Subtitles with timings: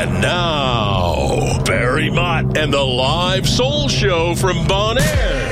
[0.00, 5.50] And now, Barry Mott and the live soul show from Bonaire.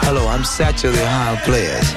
[0.00, 1.92] Hello, I'm Satchel the Ohio Players.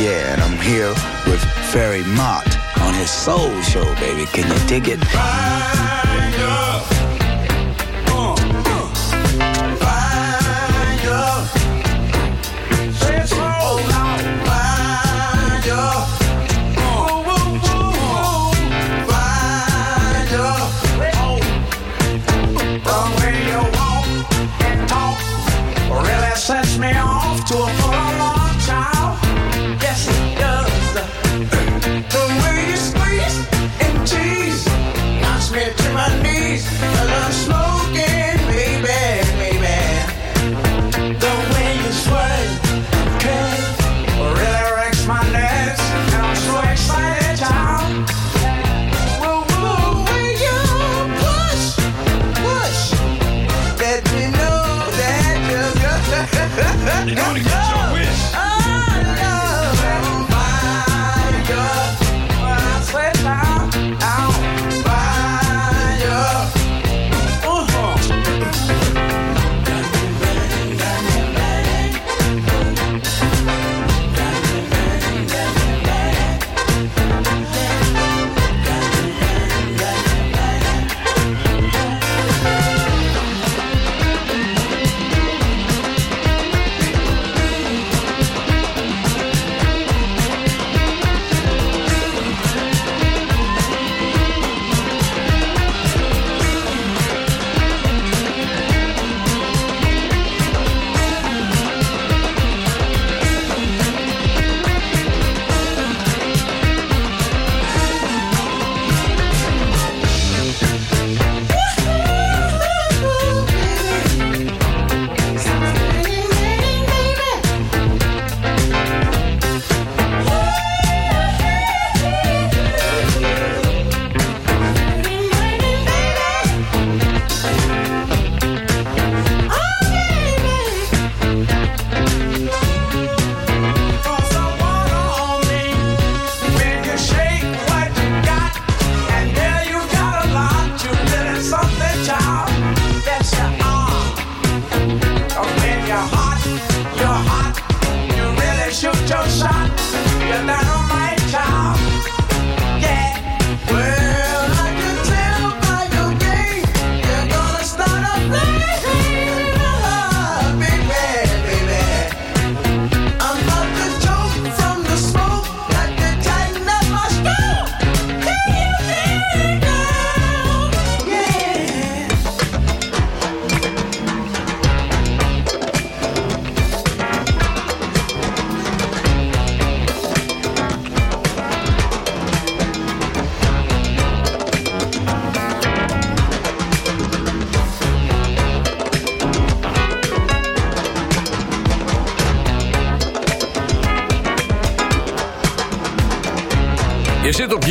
[0.00, 0.88] Yeah, and I'm here
[1.30, 4.26] with Barry Mott on his soul show, baby.
[4.32, 5.97] Can you dig it?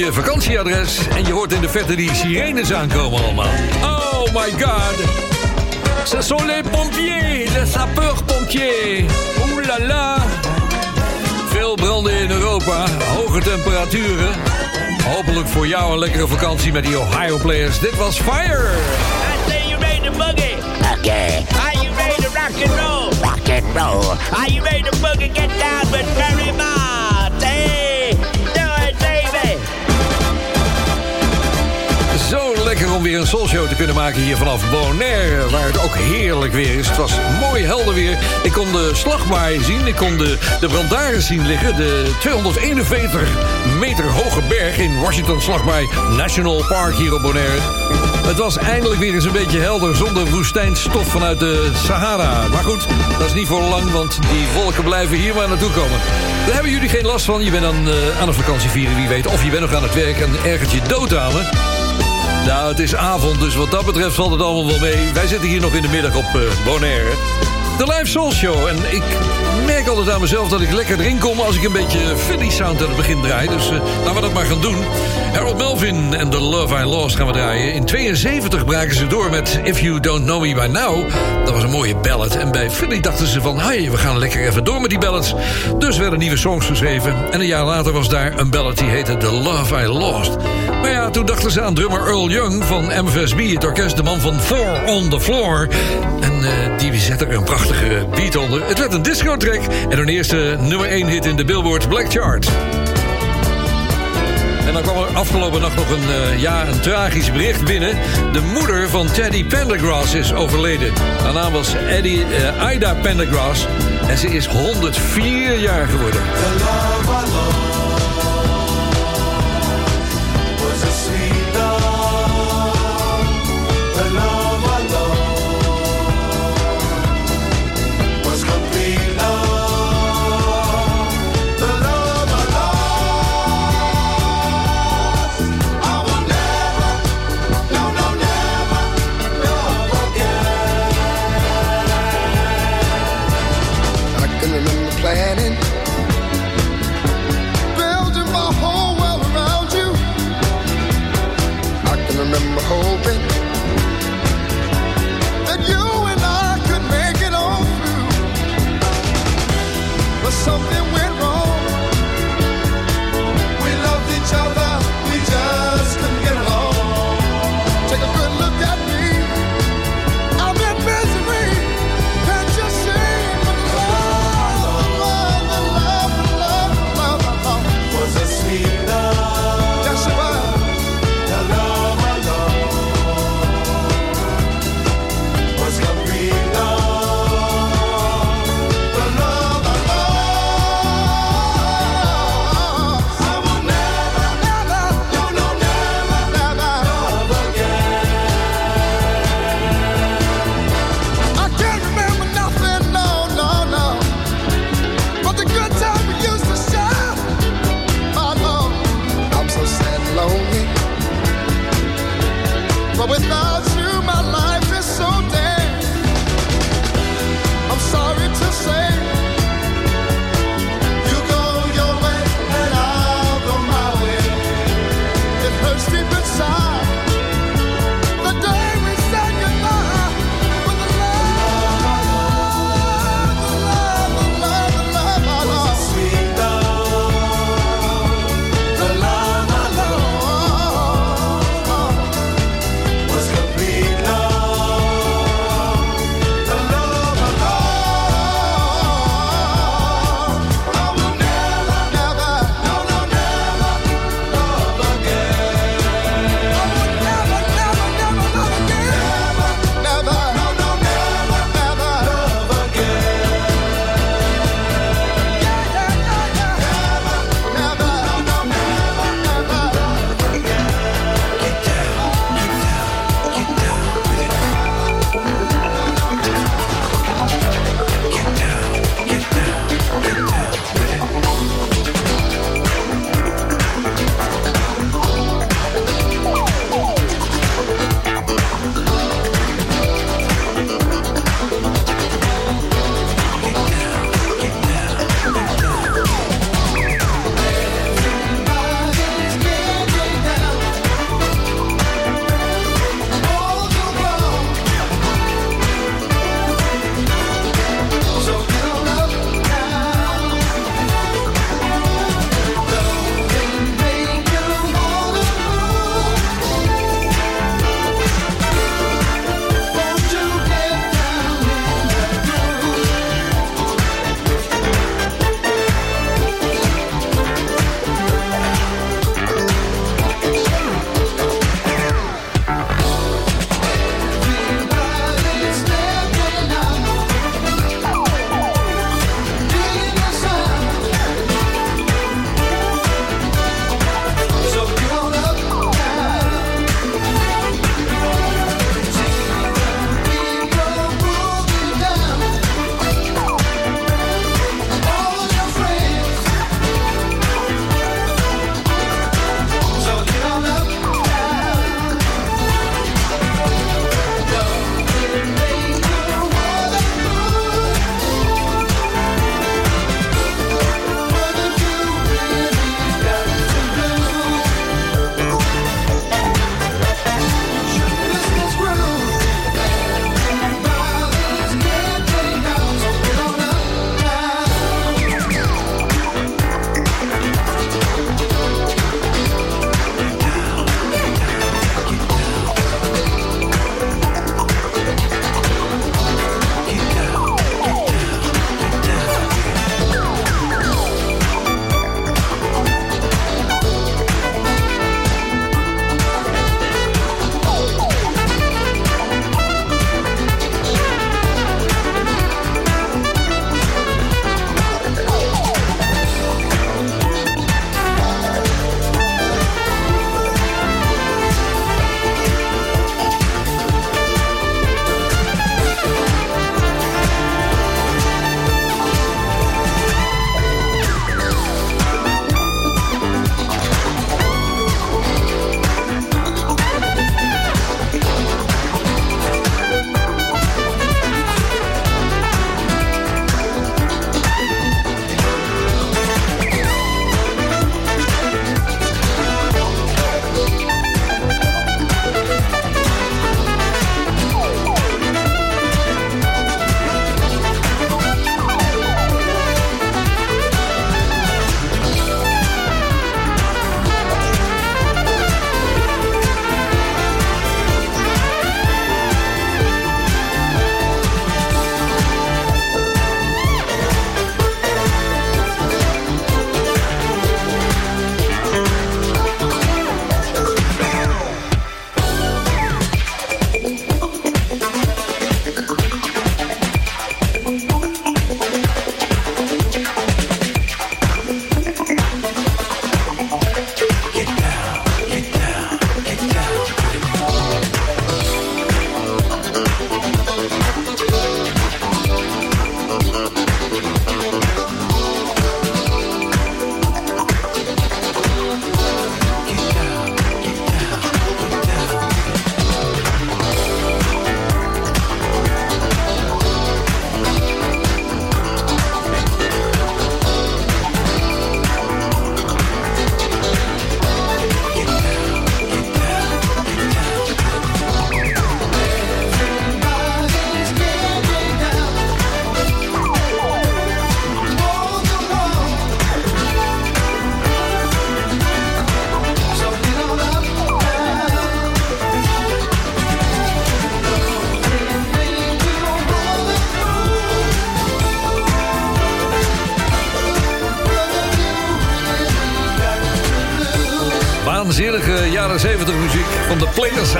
[0.07, 3.49] Je vakantieadres en je hoort in de verte die sirenes aankomen allemaal.
[3.81, 4.95] Oh my god.
[6.05, 9.05] Ce sont les pompiers, les sapeurs-pompiers.
[9.41, 10.17] Oeh la la.
[11.49, 12.85] Veel branden in Europa,
[13.15, 14.35] hoge temperaturen.
[15.15, 17.79] Hopelijk voor jou een lekkere vakantie met die Ohio Players.
[17.79, 18.69] Dit was Fire.
[18.69, 20.57] I say you ready to boogie.
[20.97, 23.09] Okay, Are you ready to rock and roll?
[23.21, 24.11] rock and roll.
[24.39, 25.31] Are you ready to boogie?
[25.33, 27.43] Get down with Barry Mott.
[27.43, 28.11] Hey,
[28.53, 29.59] do it, baby.
[32.67, 35.49] Lekker om weer een soulshow te kunnen maken hier vanaf Bonaire.
[35.49, 36.87] Waar het ook heerlijk weer is.
[36.87, 38.17] Het was mooi helder weer.
[38.43, 39.87] Ik kon de slagbaai zien.
[39.87, 41.75] Ik kon de, de brandaren zien liggen.
[41.75, 43.29] De 241
[43.79, 47.61] meter hoge berg in Washington Slagbaai National Park hier op Bonaire.
[48.27, 52.47] Het was eindelijk weer eens een beetje helder zonder woestijnstof vanuit de Sahara.
[52.47, 52.87] Maar goed,
[53.17, 55.99] dat is niet voor lang, want die wolken blijven hier maar naartoe komen.
[56.45, 57.43] Daar hebben jullie geen last van.
[57.43, 59.27] Je bent aan, eh, aan een vakantie vieren, wie weet.
[59.27, 61.13] Of je bent nog aan het werk en ergert je dood.
[62.47, 65.13] Nou, het is avond, dus wat dat betreft valt het allemaal wel mee.
[65.13, 67.56] Wij zitten hier nog in de middag op eh, Bonaire.
[67.77, 68.67] De Live Soul Show.
[68.67, 69.03] En ik
[69.65, 71.39] merk altijd aan mezelf dat ik lekker erin kom...
[71.39, 73.47] als ik een beetje Philly sound aan het begin draai.
[73.47, 74.75] Dus uh, laten we dat maar gaan doen.
[75.33, 77.73] Harold Melvin en The Love I Lost gaan we draaien.
[77.73, 81.09] In 72 braken ze door met If You Don't Know Me By Now.
[81.45, 82.35] Dat was een mooie ballad.
[82.35, 83.59] En bij Philly dachten ze van...
[83.59, 85.33] hey, we gaan lekker even door met die ballads.
[85.77, 87.31] Dus werden nieuwe songs geschreven.
[87.31, 90.35] En een jaar later was daar een ballad die heette The Love I Lost.
[90.81, 93.53] Maar ja, toen dachten ze aan drummer Earl Young van MFSB...
[93.53, 95.67] het orkest, de man van Four on the Floor.
[96.21, 97.43] En uh, die zette er een
[98.67, 102.47] Het werd een disco-track en hun eerste nummer 1 hit in de Billboard Black Chart.
[104.67, 107.97] En dan kwam er afgelopen nacht nog een, uh, ja, een tragisch bericht binnen.
[108.33, 110.93] De moeder van Teddy Pendergrass is overleden.
[111.21, 113.67] Haar naam was Eddie, uh, Ida Pendergrass.
[114.07, 116.21] En ze is 104 jaar geworden.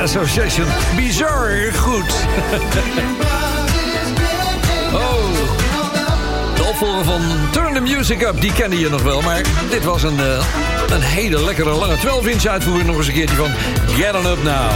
[0.08, 0.66] Association.
[0.96, 2.16] Bizar goed.
[4.94, 5.26] oh.
[6.56, 7.22] De opvolger van
[7.52, 9.22] Turn the Music Up, die kende je nog wel.
[9.22, 10.46] Maar dit was een, uh,
[10.90, 12.88] een hele lekkere lange 12-inch uitvoering.
[12.88, 13.52] Nog eens een keertje van
[13.88, 14.72] Get On Up Now.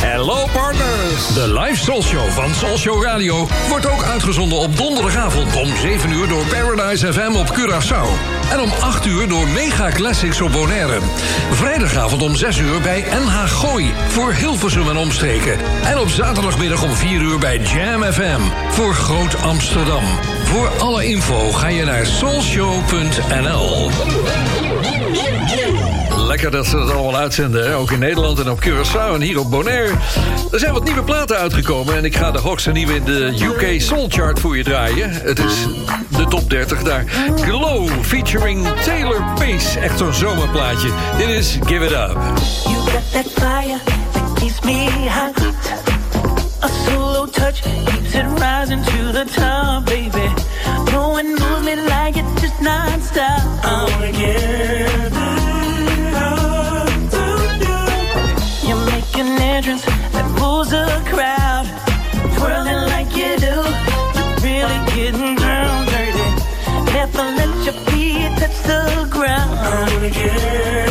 [0.00, 1.34] Hello partners!
[1.34, 6.12] De live Soul Show van Soul Show Radio wordt ook uitgezonden op donderdagavond om 7
[6.12, 8.35] uur door Paradise FM op Curaçao.
[8.52, 10.98] En om 8 uur door Mega Classics op Bonaire.
[11.50, 15.58] Vrijdagavond om 6 uur bij NH Gooi voor Hilversum en omstreken.
[15.84, 20.04] En op zaterdagmiddag om 4 uur bij Jam FM voor Groot Amsterdam.
[20.44, 23.90] Voor alle info ga je naar soulshow.nl.
[26.16, 27.76] Lekker dat ze dat allemaal uitzenden, hè?
[27.76, 29.92] ook in Nederland en op Curaçao en hier op Bonaire.
[30.52, 33.80] Er zijn wat nieuwe platen uitgekomen en ik ga de hoogste nieuwe in de UK
[33.80, 35.10] Soul Chart voor je draaien.
[35.10, 35.66] Het is
[36.28, 37.04] top 30 daar.
[37.36, 40.88] Glow featuring Taylor Pace, echt zo'n zomerplaatje.
[41.18, 42.16] Dit is Give It Up.
[42.64, 43.78] You got that fire
[44.12, 45.34] that keeps me hot.
[46.60, 50.30] A solo touch keeps it rising to the top, baby.
[50.92, 53.64] No one moves me like it, just non-stop.
[53.64, 54.12] I wanna
[70.08, 70.85] I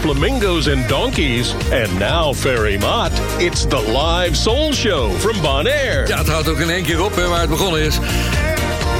[0.00, 6.06] flamingos and donkeys, and now Ferry Mott, it's the live soul show from Bonaire.
[6.06, 7.98] Ja, het houdt ook in één keer op waar het begonnen is.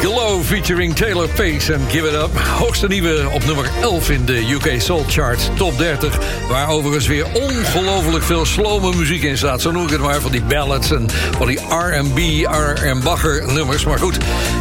[0.01, 2.39] Glow featuring Taylor Pace en Give It Up.
[2.39, 6.19] Hoogste nieuwe op nummer 11 in de UK Soul Chart Top 30.
[6.49, 9.61] Waar overigens weer ongelooflijk veel slome muziek in staat.
[9.61, 13.85] Zo noem ik het maar, van die ballads en van die R&B, R&B bagger nummers.
[13.85, 14.17] Maar goed,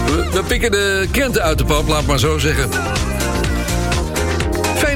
[0.05, 2.69] we, we pikken de krenten uit de pap, laat maar zo zeggen.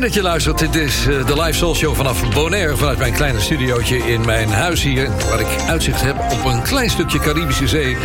[0.02, 0.60] Fijn dat je luistert.
[0.60, 2.78] Dit is eh, de live soul show vanaf Bonaire.
[2.78, 5.10] Vanuit mijn kleine studiootje in mijn huis hier.
[5.30, 7.98] Waar ik uitzicht heb op een klein stukje Caribische Zee.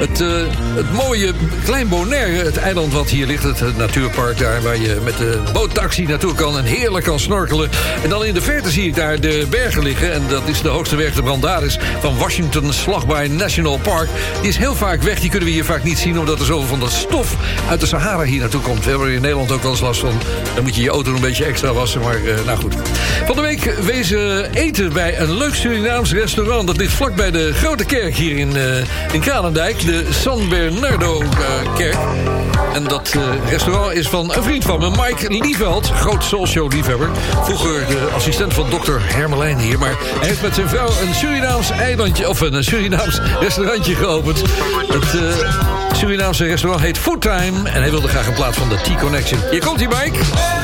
[0.00, 0.28] Het, eh,
[0.74, 1.32] het mooie
[1.64, 3.42] klein Bonaire, het eiland wat hier ligt.
[3.42, 6.58] Het, natuurpark daar waar je met de boottaxi naartoe kan.
[6.58, 7.70] En heerlijk kan snorkelen.
[8.02, 10.12] En dan in de verte zie ik daar de bergen liggen.
[10.12, 14.08] En dat is de hoogste berg, de Brandaris van Washington Slagbaai National Park.
[14.40, 15.20] Die is heel vaak weg.
[15.20, 16.18] Die kunnen we hier vaak niet zien.
[16.18, 17.36] Omdat er zoveel van dat stof
[17.70, 18.84] uit de Sahara hier naartoe komt.
[18.84, 20.20] We hebben er in Nederland ook wel eens last van.
[20.54, 22.00] Dan moet je je auto een beetje extra wassen.
[22.00, 22.74] Maar eh, nou goed.
[23.26, 26.66] Van de week wezen eten bij een leuk Surinaams restaurant.
[26.66, 28.76] Dat ligt vlak bij de Grote Kerk hier in, eh
[29.12, 29.88] in Kralendijk.
[29.90, 31.22] De San Bernardo
[31.78, 31.96] eh.
[32.74, 35.90] En dat eh, restaurant is van een vriend van me, Mike Lieveld.
[35.90, 37.08] Groot soulshow liefhebber.
[37.42, 39.78] Vroeger de assistent van dokter Hermelijn hier.
[39.78, 42.28] Maar hij heeft met zijn vrouw een Surinaams eilandje...
[42.28, 44.42] of een Surinaams restaurantje geopend.
[44.88, 45.52] Het eh,
[45.92, 47.68] Surinaamse restaurant heet Food Time.
[47.68, 49.40] En hij wilde graag een plaats van de T-Connection.
[49.50, 50.59] Hier komt hij, Mike.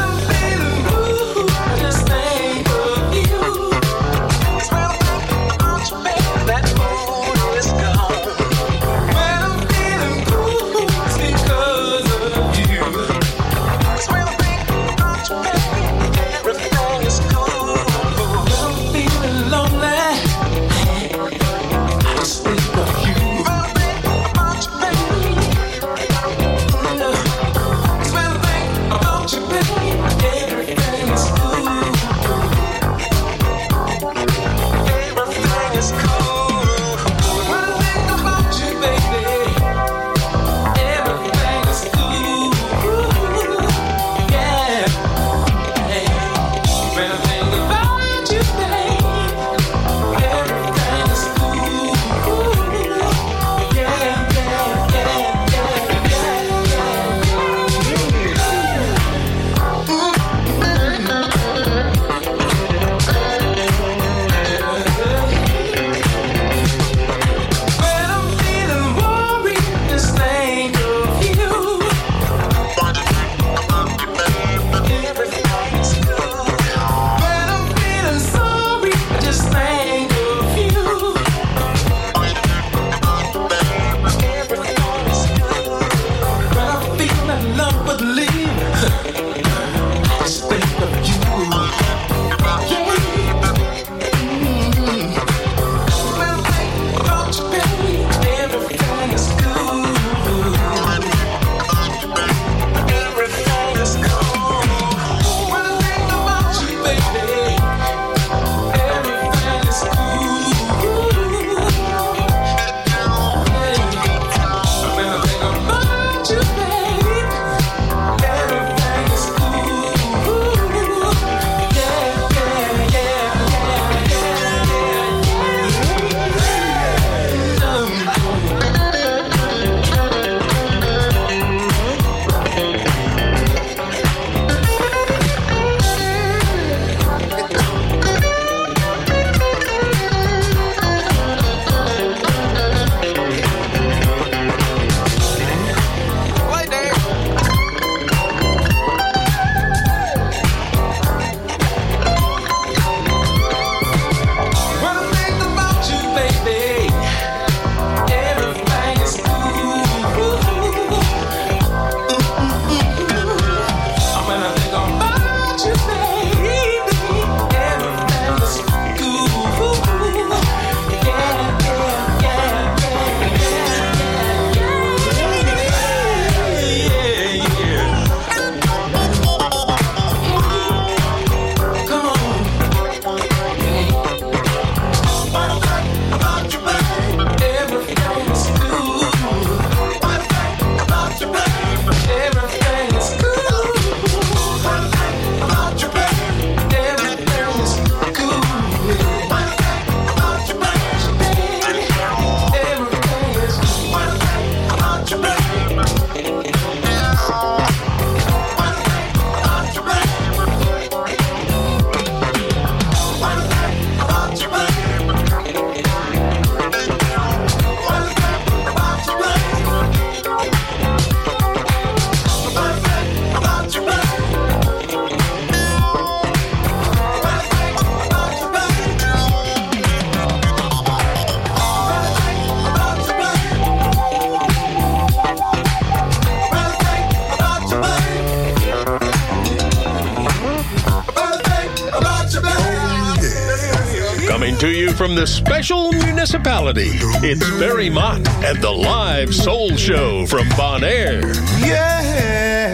[245.07, 246.90] From the special municipality,
[247.23, 251.23] it's Barry Mott and the live soul show from Bonaire.
[251.64, 252.03] Yeah.
[252.03, 252.66] Yeah.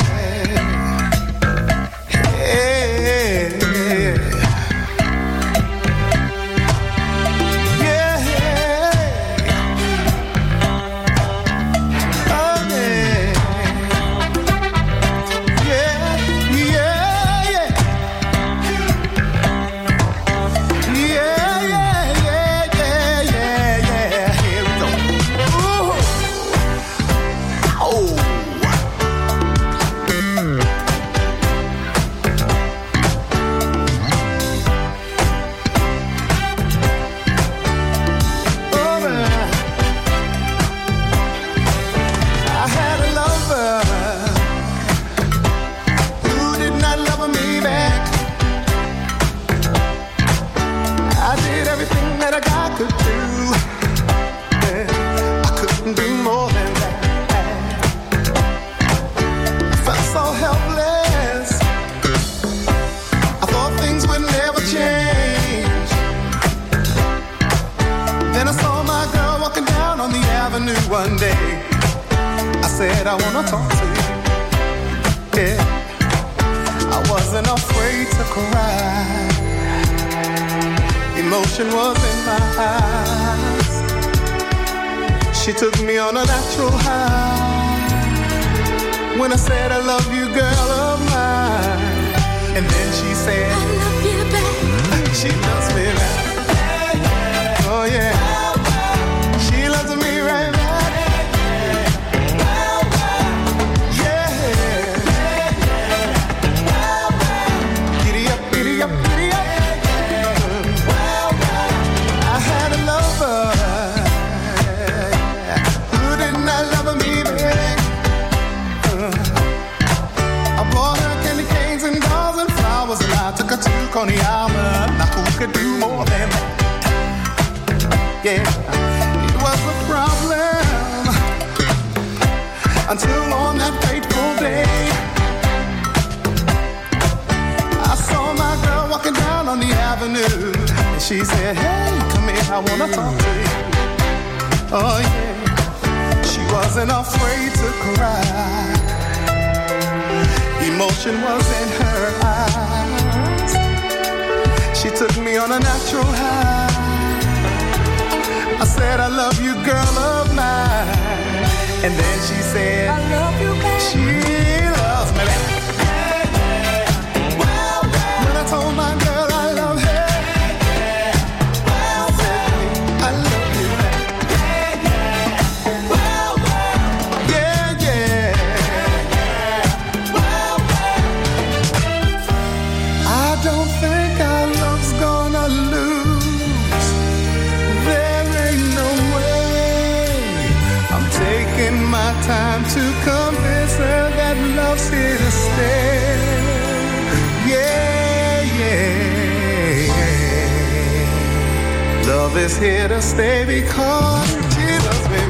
[202.43, 205.23] Is here to stay because she loves me.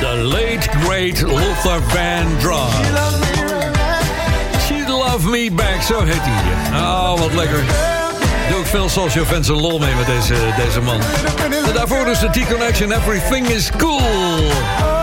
[0.00, 2.74] The late great Luther Vandross.
[2.74, 3.34] She loves me.
[4.66, 6.80] She Love Me Back, zo heet hij.
[6.80, 7.62] Oh, wat lekker.
[8.50, 11.00] Doe ik veel social fans een lol mee met deze, deze man.
[11.66, 13.98] En daarvoor dus de T-Connection Everything is Cool.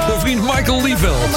[0.08, 1.30] De vriend Michael Lieveld.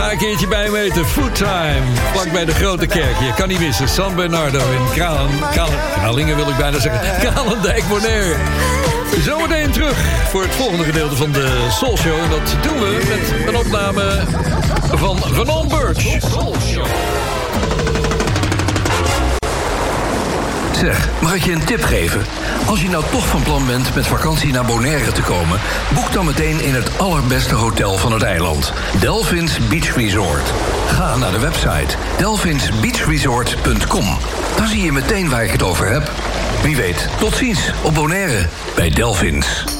[0.00, 1.06] Ga een keertje bij me eten.
[1.06, 1.82] Food time.
[2.12, 3.18] Vlak bij de grote kerk.
[3.18, 3.88] Je kan niet missen.
[3.88, 5.30] San Bernardo in Kralen,
[5.94, 7.18] Kralingen wil ik bijna zeggen.
[7.20, 8.34] Kralendijk Bonaire.
[9.24, 9.96] Zometeen terug
[10.28, 12.18] voor het volgende gedeelte van de Soul Show.
[12.18, 14.24] En dat doen we met een opname
[14.92, 16.20] van Van Birch.
[16.20, 16.86] Soul Show.
[20.80, 22.22] Zeg, mag ik je een tip geven?
[22.66, 25.60] Als je nou toch van plan bent met vakantie naar Bonaire te komen...
[25.94, 28.72] boek dan meteen in het allerbeste hotel van het eiland.
[29.00, 30.52] Delphins Beach Resort.
[30.86, 34.18] Ga naar de website delphinsbeachresort.com.
[34.56, 36.10] Dan zie je meteen waar ik het over heb.
[36.62, 39.79] Wie weet, tot ziens op Bonaire bij Delphins.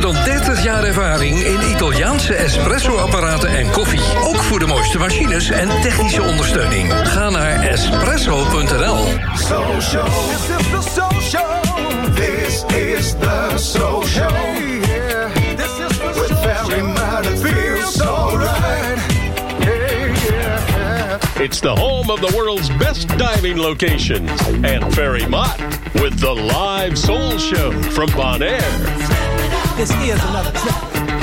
[0.00, 4.00] dan 30 jaar ervaring in Italiaanse espresso-apparaten en koffie.
[4.24, 6.92] Ook voor de mooiste machines en technische ondersteuning.
[6.92, 8.96] Ga naar espresso.nl.
[9.34, 10.08] Social.
[10.08, 11.66] This is the social.
[12.14, 14.30] This is the social.
[15.56, 18.98] This is the With very much it feels so right.
[19.64, 21.42] Hey, yeah.
[21.42, 24.48] It's the home of the world's best diving locations.
[24.62, 25.58] And Ferry Mott
[25.94, 29.15] with the live soul show from Bonaire.
[29.76, 31.15] This is another track.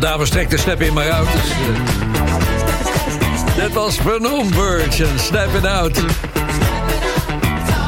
[0.00, 1.28] Van dames trek de snap in maar uit.
[3.56, 6.00] Dat was Vernon Birch en Snap It Out.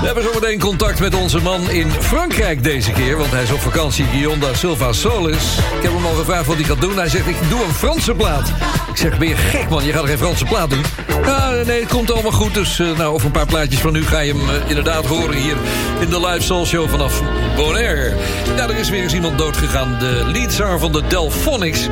[0.01, 3.17] We hebben zometeen contact met onze man in Frankrijk deze keer...
[3.17, 5.59] want hij is op vakantie, Guillaume da Silva Solis.
[5.77, 6.97] Ik heb hem al gevraagd wat hij gaat doen.
[6.97, 8.49] Hij zegt, ik doe een Franse plaat.
[8.91, 10.85] Ik zeg, ben je gek man, je gaat geen Franse plaat doen?
[11.25, 12.55] Ja, nee, het komt allemaal goed.
[12.55, 15.37] Dus uh, nou, over een paar plaatjes van nu ga je hem uh, inderdaad horen...
[15.37, 15.57] hier
[16.01, 17.23] in de Live Soul Show vanaf
[17.57, 18.13] Bonaire.
[18.57, 19.97] Ja, er is weer eens iemand doodgegaan.
[19.99, 21.89] De leadzanger van de Delphonics,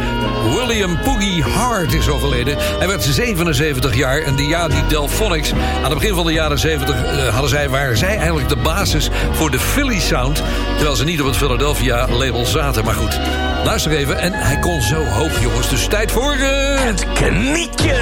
[0.55, 2.57] William Poogie Hart, is overleden.
[2.59, 5.53] Hij werd 77 jaar en de ja, die Delphonics...
[5.53, 9.11] aan het begin van de jaren 70 uh, hadden zij, waren zij eigenlijk de basis
[9.33, 10.43] voor de Philly Sound...
[10.75, 12.85] terwijl ze niet op het Philadelphia-label zaten.
[12.85, 13.21] Maar goed,
[13.65, 14.19] luister even.
[14.19, 15.69] En hij kon zo hoog, jongens.
[15.69, 16.35] Dus tijd voor...
[16.81, 17.95] Het knietje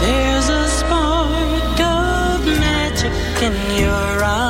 [0.00, 4.41] There's a spark of magic in your eyes.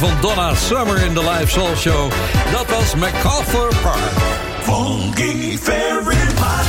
[0.00, 2.10] Van Donna Summer in de Live Soul Show.
[2.52, 3.98] Dat was MacArthur Park.
[4.62, 6.66] Funky Fairy Pot.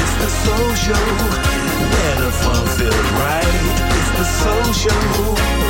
[0.00, 1.04] It's the soul show.
[1.90, 3.46] Where the fun feels right.
[3.98, 5.63] It's the soul show.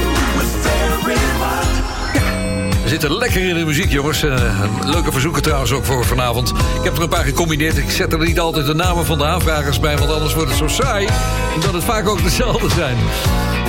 [3.00, 4.22] Zitten lekker in de muziek, jongens.
[4.22, 6.50] Eh, leuke verzoeken trouwens ook voor vanavond.
[6.50, 7.76] Ik heb er een paar gecombineerd.
[7.76, 9.98] Ik zet er niet altijd de namen van de aanvragers bij...
[9.98, 11.08] want anders wordt het zo saai,
[11.54, 12.96] omdat het vaak ook dezelfde zijn.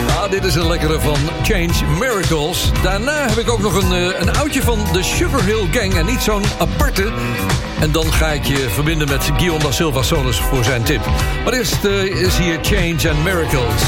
[0.07, 2.71] Ah, dit is een lekkere van Change Miracles.
[2.83, 5.93] Daarna heb ik ook nog een, eh, een oudje van de Sugar Hill Gang...
[5.93, 7.11] en niet zo'n aparte.
[7.79, 11.05] En dan ga ik je verbinden met Guillaume da Silva Solis voor zijn tip.
[11.43, 13.83] Maar eerst eh, is hier Change and Miracles.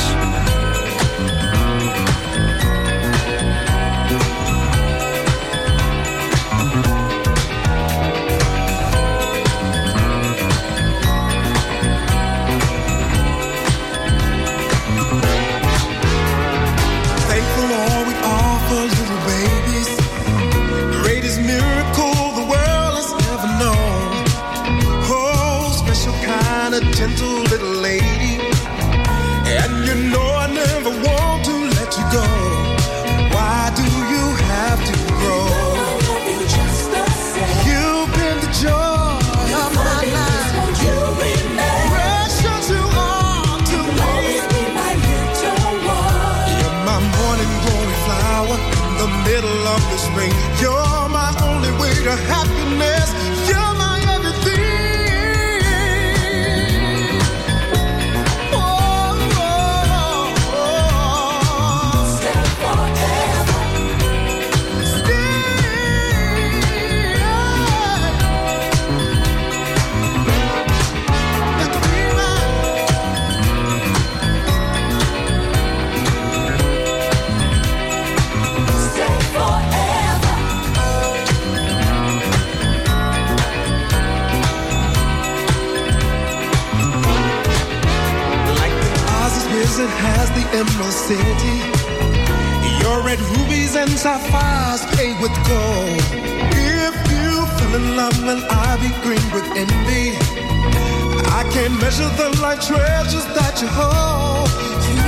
[103.35, 104.49] That you hold.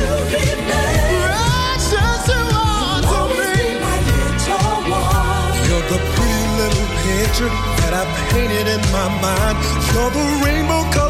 [1.24, 5.54] Precious you are to me, my little one.
[5.70, 7.52] You're the pretty little picture
[7.82, 9.58] that I painted in my mind.
[9.94, 11.07] You're the rainbow colored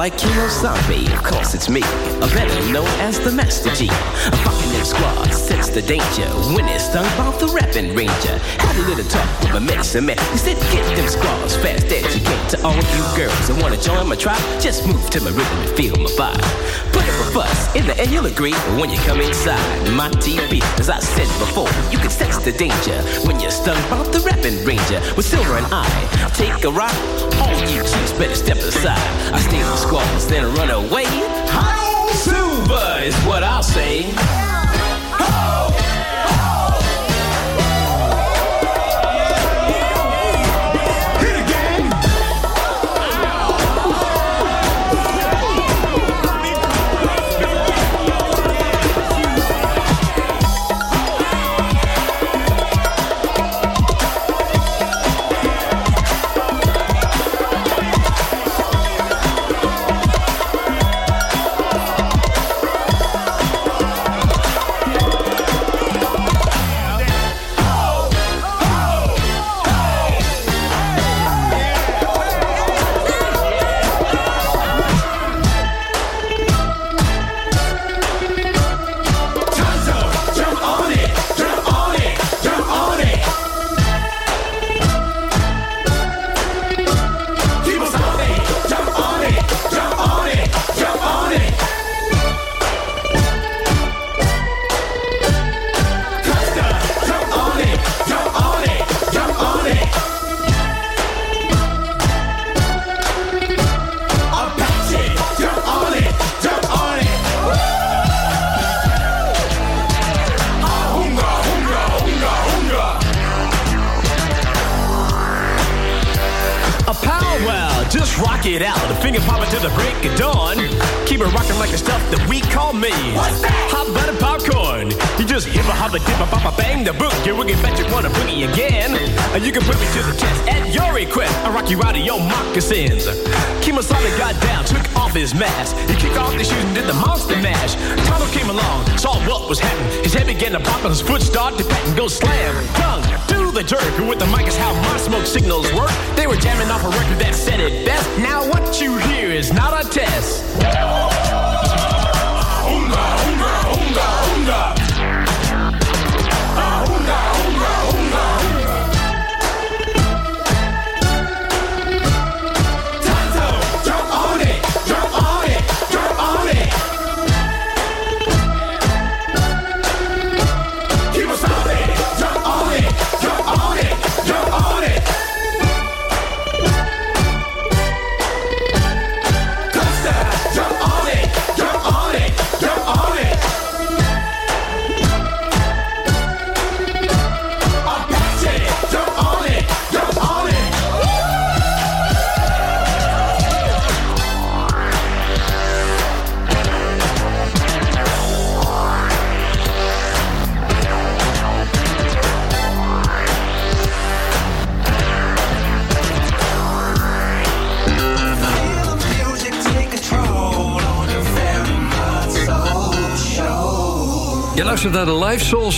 [0.00, 1.82] Like Kimosabe, of course it's me.
[1.82, 3.86] A better known as the Master G.
[3.86, 6.26] A fucking squad, sense the danger.
[6.56, 8.38] When it's stung by the rapping ranger.
[8.64, 10.16] Had a little talk with my medicine man.
[10.32, 12.24] He said, get them squads fast as you.
[12.24, 15.76] To all you girls that wanna join my tribe, just move to my rhythm and
[15.76, 16.89] feel my vibe.
[17.32, 18.54] Fuss, in the end you'll agree.
[18.80, 19.60] When you come inside
[19.92, 22.98] my TV, as I said before, you can sense the danger.
[23.26, 25.00] When you're stung by the rapping ranger.
[25.16, 25.86] With Silver and I,
[26.34, 26.94] take a ride.
[27.40, 28.98] All you chicks better step aside.
[29.32, 31.04] I in the squads, then run away.
[31.06, 34.10] Hi, Silver is what I'll say.
[34.10, 35.59] A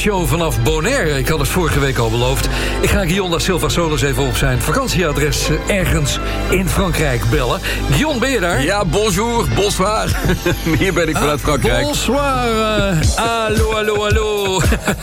[0.03, 1.19] Show vanaf Bonaire.
[1.19, 2.49] Ik had het vorige week al beloofd.
[2.81, 6.19] Ik ga Guillaume da Silva Solis even op zijn vakantieadres eh, ergens
[6.51, 7.61] in Frankrijk bellen.
[7.91, 8.63] Guillaume, ben je daar?
[8.63, 10.17] Ja, bonjour, bonsoir.
[10.79, 11.83] Hier ben ik vanuit Frankrijk.
[11.83, 12.21] Bonsoir.
[12.21, 14.61] eh, hallo, hallo, hallo.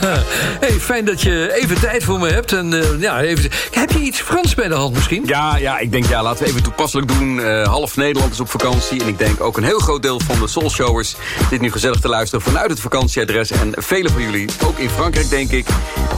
[0.64, 2.52] hey, fijn dat je even tijd voor me hebt.
[2.52, 5.22] En, eh, ja, even, heb je iets Frans bij de hand misschien?
[5.26, 7.62] Ja, ja, ik denk ja, laten we even toepasselijk doen.
[7.64, 9.00] Half Nederland is op vakantie.
[9.00, 11.16] En ik denk ook een heel groot deel van de Soulshowers...
[11.50, 13.50] zit nu gezellig te luisteren vanuit het vakantieadres.
[13.50, 15.66] En velen van jullie ook in Frankrijk, denk ik.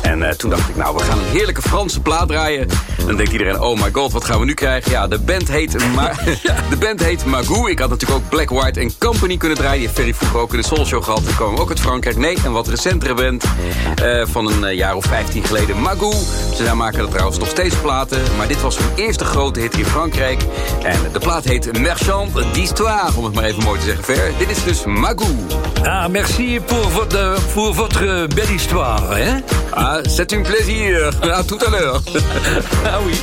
[0.03, 2.61] En eh, toen dacht ik, nou, we gaan een heerlijke Franse plaat draaien.
[2.99, 4.91] En dan denkt iedereen, oh my god, wat gaan we nu krijgen?
[4.91, 6.13] Ja, de band heet, Ma
[6.71, 7.67] de band heet Magoo.
[7.67, 9.79] Ik had natuurlijk ook Black, White and Company kunnen draaien.
[9.79, 11.25] Die heeft Ferry vroeger ook in de Soulshow gehad.
[11.27, 12.17] Die komen ook uit Frankrijk.
[12.17, 13.45] Nee, een wat recentere band
[13.95, 15.81] eh, van een eh, jaar of 15 geleden.
[15.81, 16.13] Magoo.
[16.57, 18.23] Ze daar maken er trouwens nog steeds platen.
[18.37, 20.43] Maar dit was hun eerste grote hit in Frankrijk.
[20.83, 23.17] En de plaat heet Merchant d'Histoire.
[23.17, 24.33] Om het maar even mooi te zeggen, Ver.
[24.39, 25.37] Dit is dus Magoo.
[25.83, 29.43] Ah, merci pour votre, pour votre belle histoire, hè?
[29.73, 31.11] Ah, c'est un plaisir.
[31.23, 32.01] À tout à l'heure.
[32.87, 33.15] ah oui.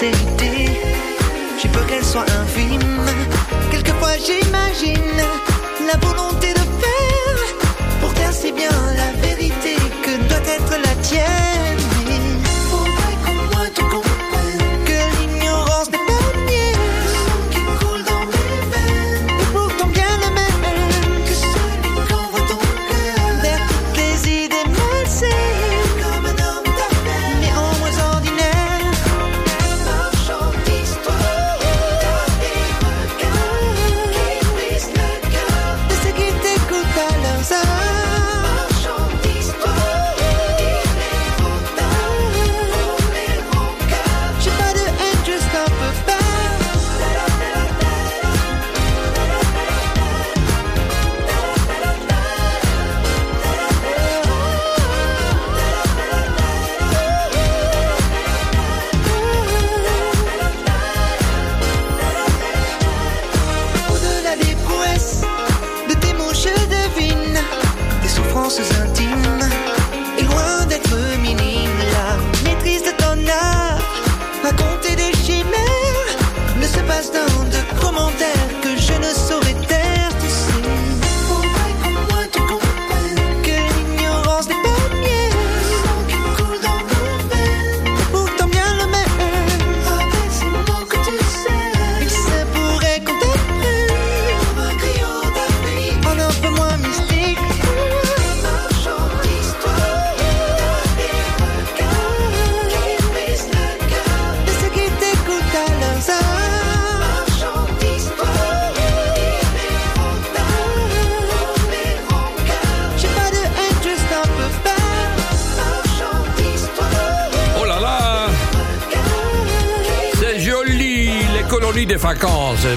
[0.00, 0.70] La sincérité.
[1.60, 3.00] J'ai peur qu'elle soit infime.
[3.70, 5.22] Quelquefois j'imagine
[5.86, 7.70] la volonté de faire
[8.00, 11.47] pour taire si bien la vérité que doit être la tienne.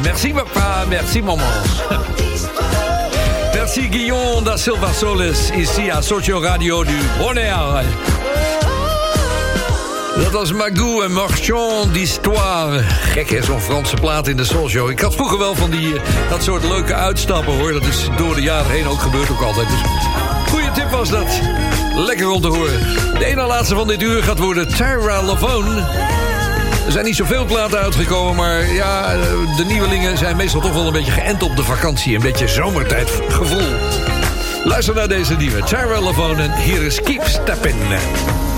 [0.03, 1.45] Merci papa, merci maman.
[3.53, 7.85] Merci Guillaume da Silva Solis, ici à Socio Radio du Bonaire.
[10.15, 12.83] Dat was Magoo en Marchand d'Histoire.
[13.13, 14.89] Gek hè, zo'n Franse plaat in de Soulshow.
[14.89, 17.73] Ik had vroeger wel van die, eh, dat soort leuke uitstappen hoor.
[17.73, 19.67] Dat is door de jaren heen ook gebeurd ook altijd.
[19.67, 19.79] Dus
[20.49, 21.39] goeie tip was dat.
[21.95, 22.79] Lekker om te horen.
[23.17, 25.83] De ene laatste van dit uur gaat worden Tyra Lavone.
[26.85, 29.21] Er zijn niet zoveel platen uitgekomen, maar ja, eh,
[29.57, 32.15] de nieuwelingen zijn meestal toch wel een beetje geënt op de vakantie.
[32.15, 33.75] Een beetje zomertijdgevoel.
[34.63, 35.63] Luister naar deze nieuwe
[36.01, 38.50] Lavone en hier is Keep Steppin'.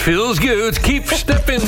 [0.00, 0.80] Feels good.
[0.80, 1.62] Keep stepping.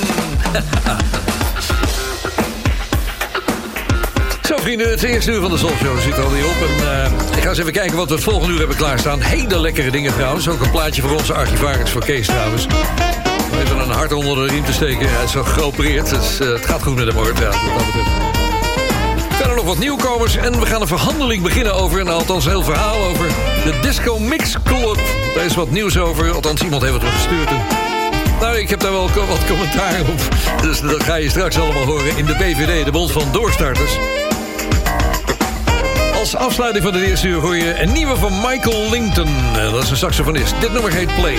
[4.43, 6.57] Zo vrienden, het eerste uur van de Soul Show zit alweer op.
[6.69, 9.21] En, eh, ik ga eens even kijken wat we het volgende uur hebben klaarstaan.
[9.21, 10.49] Hele lekkere dingen trouwens.
[10.49, 12.67] Ook een plaatje voor onze archivaris, voor Kees trouwens.
[12.67, 15.11] Om Even een hart onder de riem te steken.
[15.11, 17.33] Hij is zo geopereerd, dus het gaat goed met hem hoor.
[17.41, 17.53] Ja.
[19.31, 22.01] Verder nog wat nieuwkomers en we gaan een verhandeling beginnen over...
[22.01, 23.27] en althans een heel verhaal over
[23.65, 24.99] de Disco Mix Club.
[25.35, 27.49] Daar is wat nieuws over, althans iemand heeft het gestuurd.
[27.49, 27.82] En,
[28.43, 30.21] nou, ik heb daar wel wat commentaar op.
[30.63, 33.97] Dus dat ga je straks allemaal horen in de BVD, de Bond van Doorstarters.
[36.15, 39.29] Als afsluiting van de eerste uur hoor je een nieuwe van Michael Linton.
[39.55, 40.55] Dat is een saxofonist.
[40.61, 41.39] Dit nummer heet Play.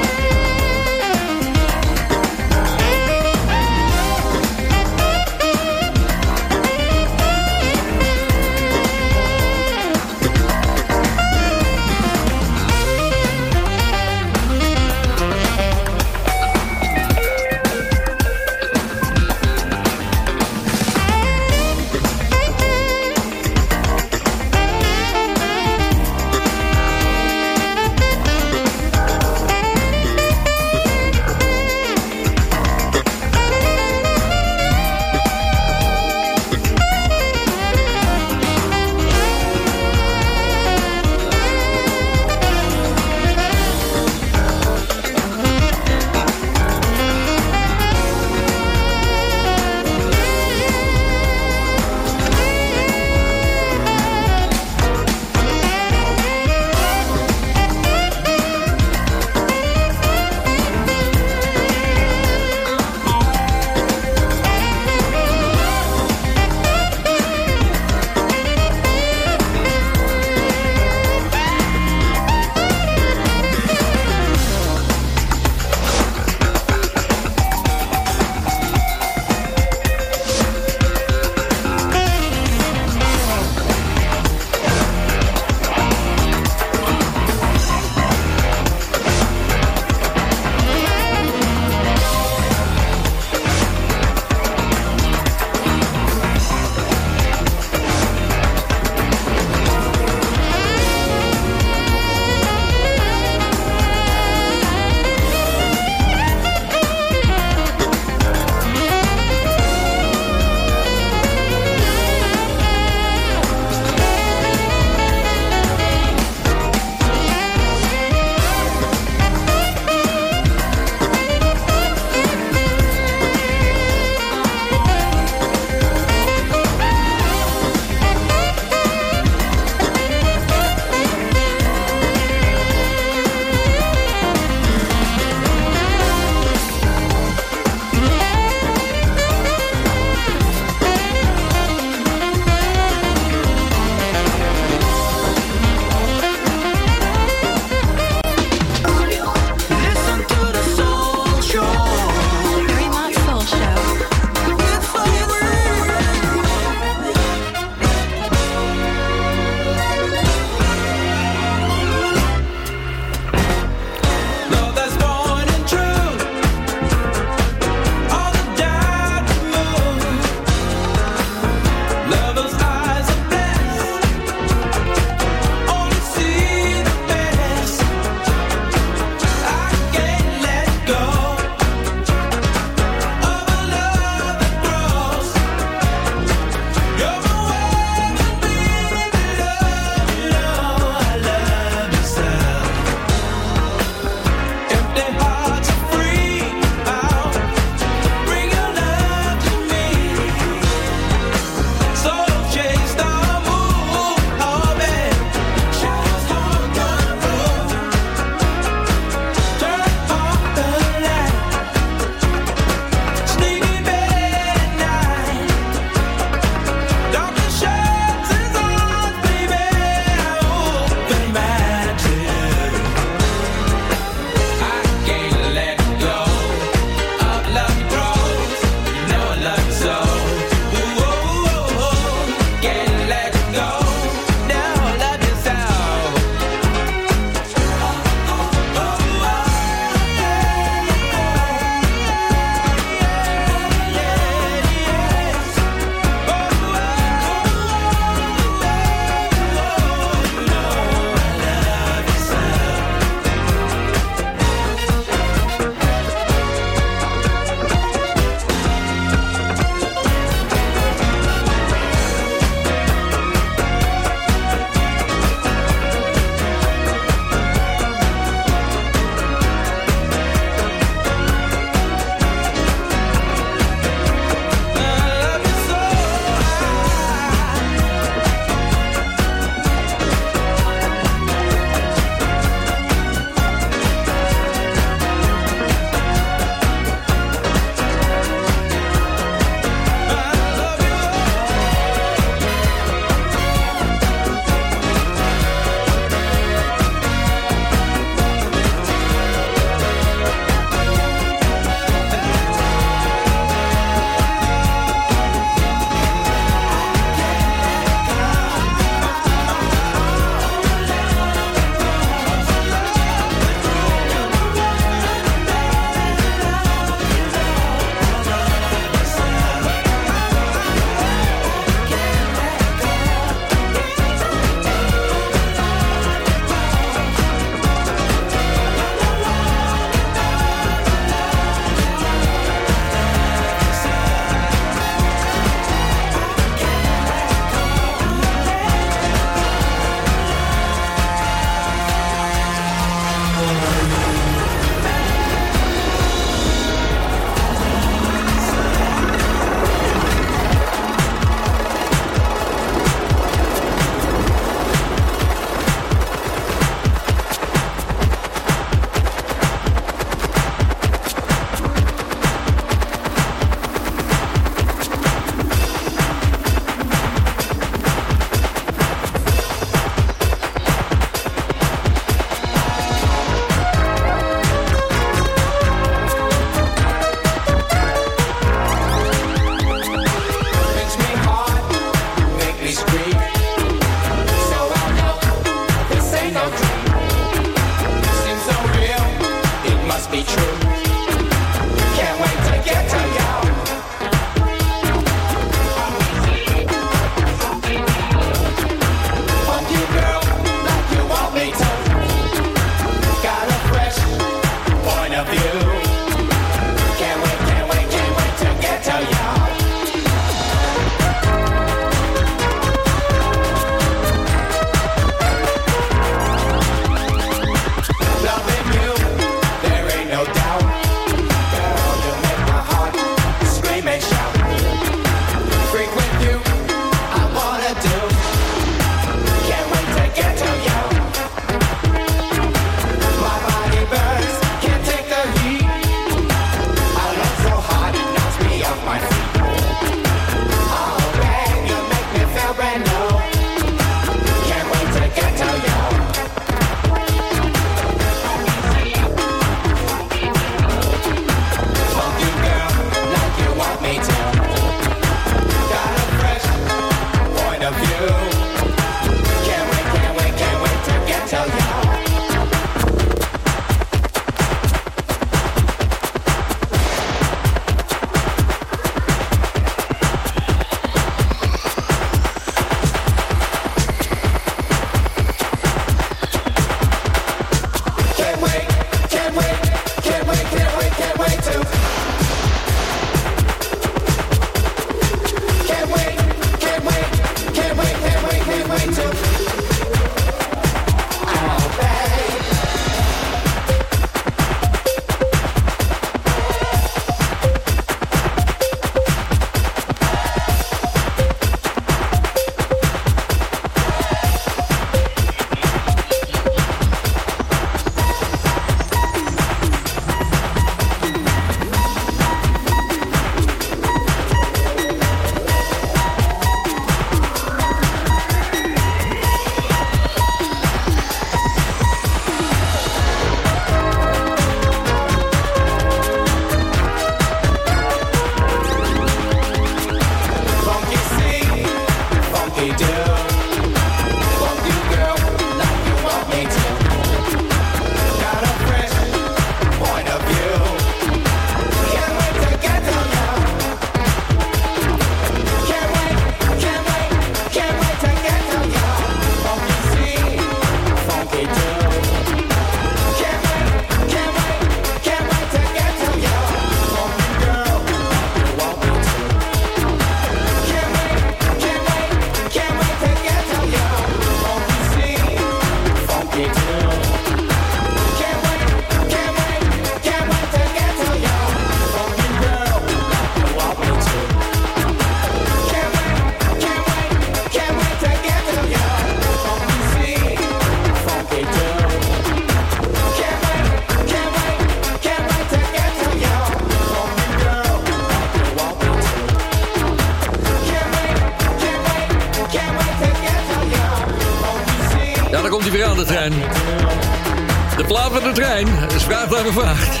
[598.32, 600.00] De trein is vraag naar gevraagd.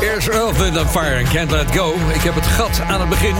[0.00, 1.94] Eerst Earth, Wind and Fire and Can't Let Go.
[2.14, 3.34] Ik heb het gat aan het begin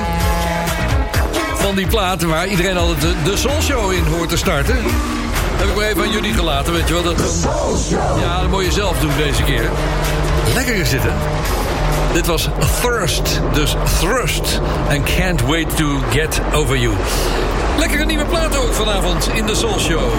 [1.55, 2.23] van die plaat...
[2.23, 4.77] waar iedereen altijd de, de Soul Show in hoort te starten.
[5.57, 7.03] Heb ik maar even aan jullie gelaten, weet je wel.
[7.03, 7.49] Dat,
[8.21, 9.71] ja, dat moet je zelf doen deze keer.
[10.55, 10.91] Lekker is
[12.13, 12.49] dit, was
[12.81, 14.61] Thirst, dus Thrust.
[14.91, 16.95] And Can't Wait to Get Over You.
[17.79, 20.13] Lekkere nieuwe plaat ook vanavond in de Soul Show.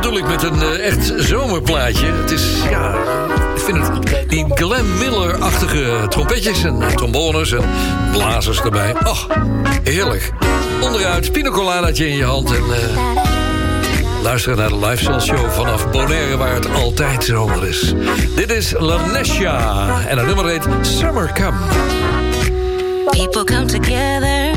[0.00, 2.06] Bedoel ik met een eh, echt zomerplaatje.
[2.06, 2.94] Het is, ja,
[3.54, 7.64] ik vind het die Glenn Miller-achtige trompetjes en trombones en
[8.12, 8.94] blazers erbij.
[9.04, 9.18] Oh,
[9.82, 10.32] heerlijk.
[10.80, 12.56] Onderuit, pina coladaatje in je hand en...
[12.56, 13.22] eh,
[14.22, 17.94] Luisteren naar de Live Show vanaf Bonaire, waar het altijd zomer is.
[18.36, 21.56] Dit is Lanesha en het nummer heet Summer Come.
[23.10, 24.50] People come together,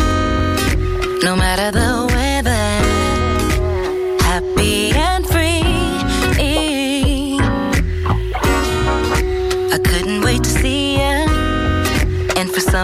[1.20, 2.13] no matter the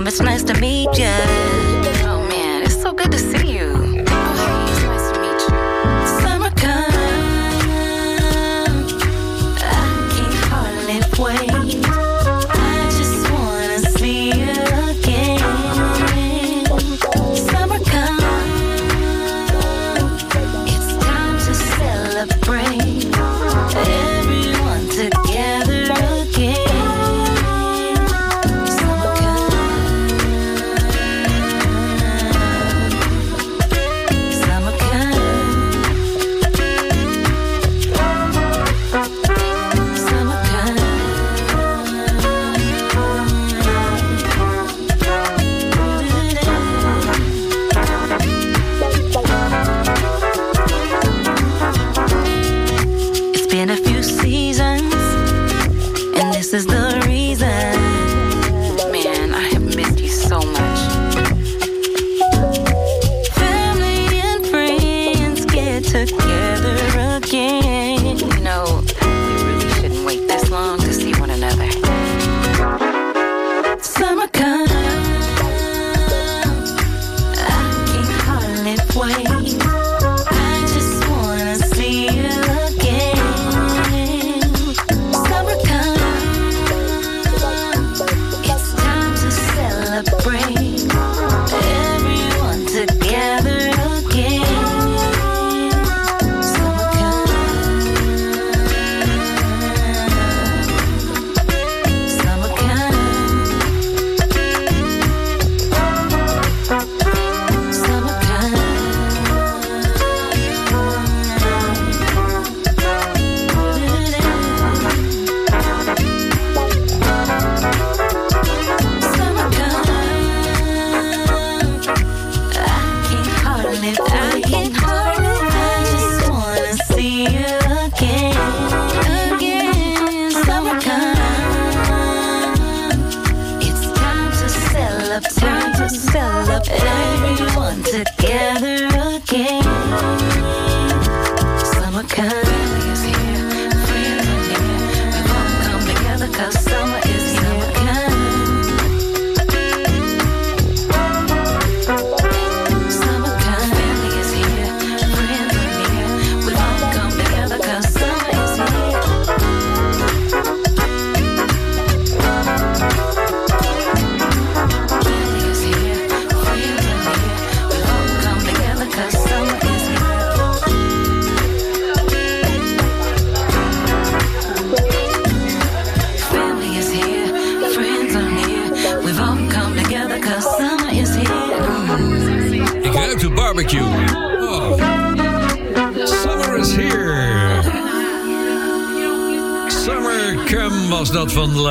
[0.07, 1.38] it's nice to meet you.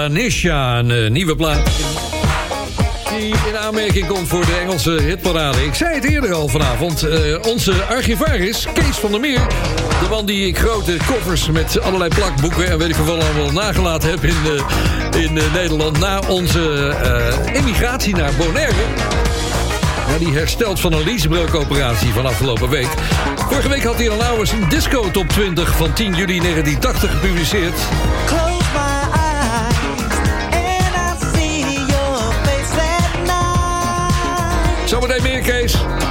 [0.09, 1.71] Lanisha, een eh, nieuwe plaat.
[3.19, 5.65] Die in aanmerking komt voor de Engelse hitparade.
[5.65, 7.03] Ik zei het eerder al vanavond.
[7.03, 9.47] eh, onze archivaris, Kees van der Meer...
[10.03, 12.69] de man die ik grote koffers met allerlei plakboeken...
[12.71, 14.37] en weet ik veel allemaal nagelaten heb in,
[15.13, 15.99] eh, in Nederland...
[15.99, 16.95] na onze
[17.53, 18.83] emigratie naar Bonaire...
[20.19, 22.89] Die herstelt van een liesbreukoperatie van afgelopen week.
[23.49, 27.79] Vorige week had hij al nou een disco top 20 van 10 juli 1980 gepubliceerd.
[35.49, 36.08] Kees.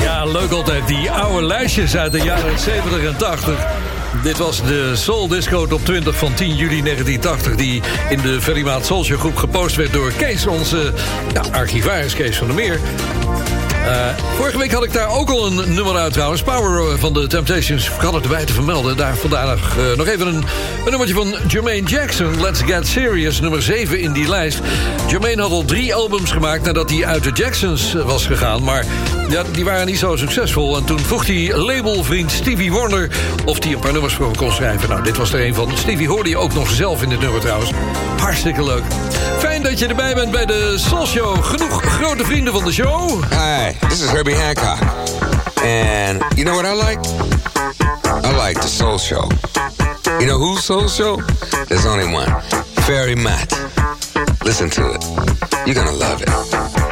[0.00, 0.86] Ja, leuk altijd.
[0.86, 3.66] Die oude lijstjes uit de jaren 70 en 80.
[4.22, 7.54] Dit was de Soul Disco Top 20 van 10 juli 1980...
[7.54, 10.46] die in de Ferry Maat Soul Show groep gepost werd door Kees...
[10.46, 10.92] onze
[11.32, 12.80] ja, archivaris Kees van der Meer.
[13.86, 16.42] Eh, vorige week had ik daar ook al een nummer uit trouwens.
[16.42, 17.86] Power eh, van de Temptations.
[17.86, 18.96] Ik had het erbij te vermelden.
[18.96, 22.40] Daar vandaag eh, nog even een, een nummertje van Jermaine Jackson.
[22.40, 24.60] Let's Get Serious, nummer 7 in die lijst.
[25.08, 28.62] Jermaine had al drie albums gemaakt nadat hij uit de Jacksons was gegaan.
[28.62, 28.84] Maar
[29.28, 30.76] ja, die waren niet zo succesvol.
[30.76, 33.10] En toen vroeg hij labelvriend Stevie Wonder...
[33.44, 34.88] of hij een paar nummers voor hem kon schrijven.
[34.88, 35.70] Nou, dit was er een van.
[35.74, 37.70] Stevie hoorde je ook nog zelf in dit nummer trouwens.
[38.20, 38.82] Hartstikke leuk.
[39.38, 41.44] Fijn dat je erbij bent bij de Soul Show.
[41.44, 43.22] Genoeg grote vrienden van de show.
[43.30, 44.78] Hi, this is Herbie Hancock.
[45.62, 46.98] And you know what I like?
[48.04, 49.22] I like the Soul Show.
[50.20, 51.16] You know who's Soul Show?
[51.66, 52.28] There's only one.
[52.84, 53.50] Fairy Matt.
[54.44, 55.02] Listen to it.
[55.66, 56.85] You're gonna love it.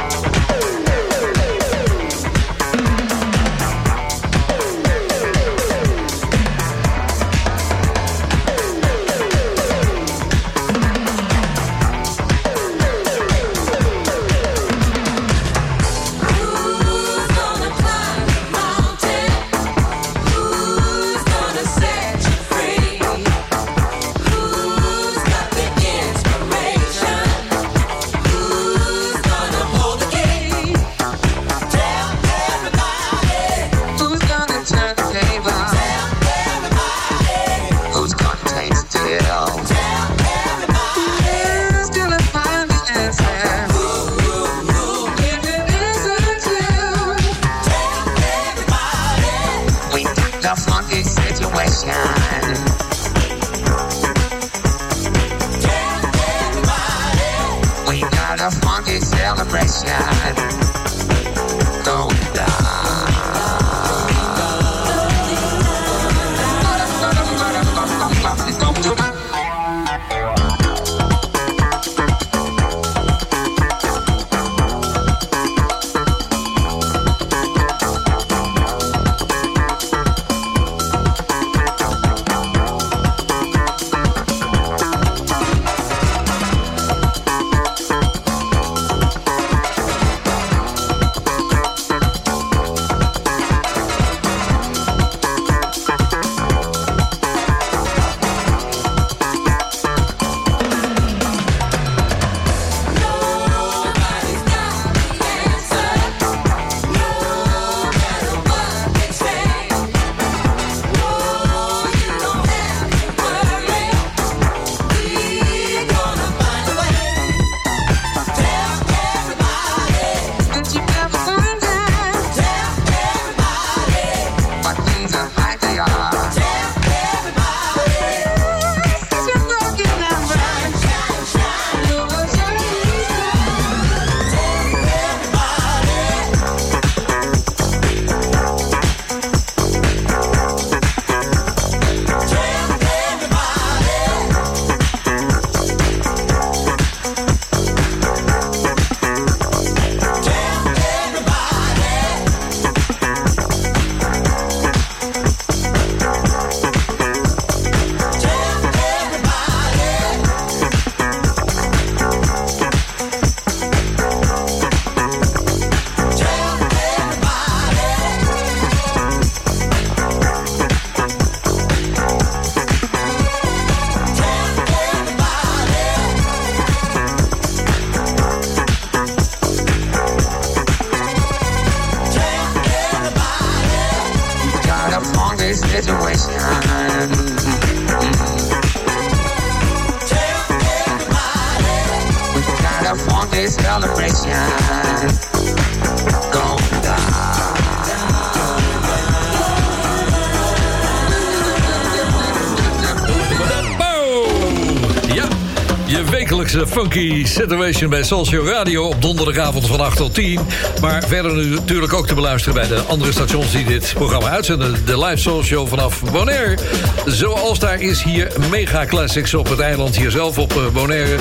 [206.81, 208.87] Funky situation bij Show Radio...
[208.87, 210.39] op donderdagavond van 8 tot 10.
[210.81, 213.51] Maar verder natuurlijk ook te beluisteren bij de andere stations...
[213.51, 214.85] die dit programma uitzenden.
[214.85, 216.57] De live Show vanaf Bonaire.
[217.05, 221.15] Zoals daar is hier Mega Classics op het eiland hier zelf op eh, Bonaire.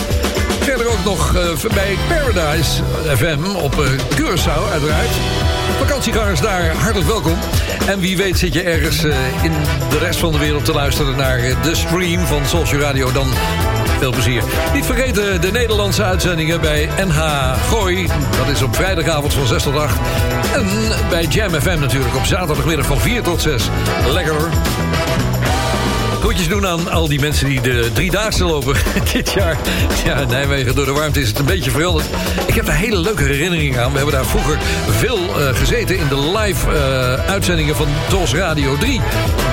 [0.61, 2.83] Verder ook nog eh, bij Paradise
[3.17, 5.11] FM op eh, Curaçao uiteraard.
[5.79, 7.37] Vakantiegangers daar, hartelijk welkom.
[7.87, 9.05] En wie weet zit je ergens
[9.43, 9.53] in
[9.91, 13.13] de rest van de wereld te luisteren naar de stream van Social Radio.
[13.13, 13.29] Dan
[14.05, 14.43] veel plezier.
[14.75, 18.07] Niet vergeten de Nederlandse uitzendingen bij NH Gooi.
[18.37, 19.99] Dat is op vrijdagavond van 6 tot 8.
[20.55, 20.67] En
[21.09, 23.69] bij Jam FM natuurlijk op zaterdagmiddag van 4 tot 6.
[24.13, 24.49] Lekker hoor.
[26.25, 28.77] Groetjes doen aan al die mensen die de driedaagse lopen
[29.13, 29.59] dit jaar.
[30.05, 32.07] Ja, Nijmegen door de warmte is het een beetje veranderd.
[32.47, 33.91] Ik heb daar hele leuke herinneringen aan.
[33.91, 34.59] We hebben daar vroeger
[34.91, 39.01] veel eh, gezeten in de live eh, uitzendingen van TOS Radio 3.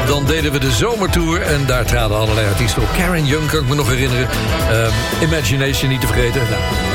[0.05, 2.87] Dan deden we de zomertour en daar traden allerlei artiesten op.
[2.97, 4.27] Karen Young kan ik me nog herinneren.
[4.69, 6.41] Eh, Imagination niet te vergeten.
[6.41, 6.90] Nou,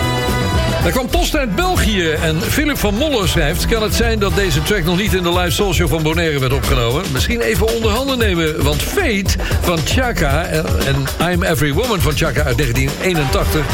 [0.87, 3.67] er kwam post uit België en Philip van Moller schrijft...
[3.67, 6.53] kan het zijn dat deze track nog niet in de live show van Bonaire werd
[6.53, 7.05] opgenomen?
[7.13, 10.45] Misschien even onder handen nemen, want Fate van Chaka...
[10.45, 13.65] en I'm Every Woman van Chaka uit 1981...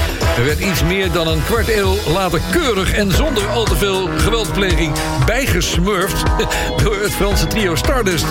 [0.44, 2.93] werd iets meer dan een kwart eeuw later keurig...
[2.93, 4.93] en zonder al te veel geweldpleging
[5.26, 6.22] bijgesmurfd...
[6.82, 8.26] door het Franse trio Stardust.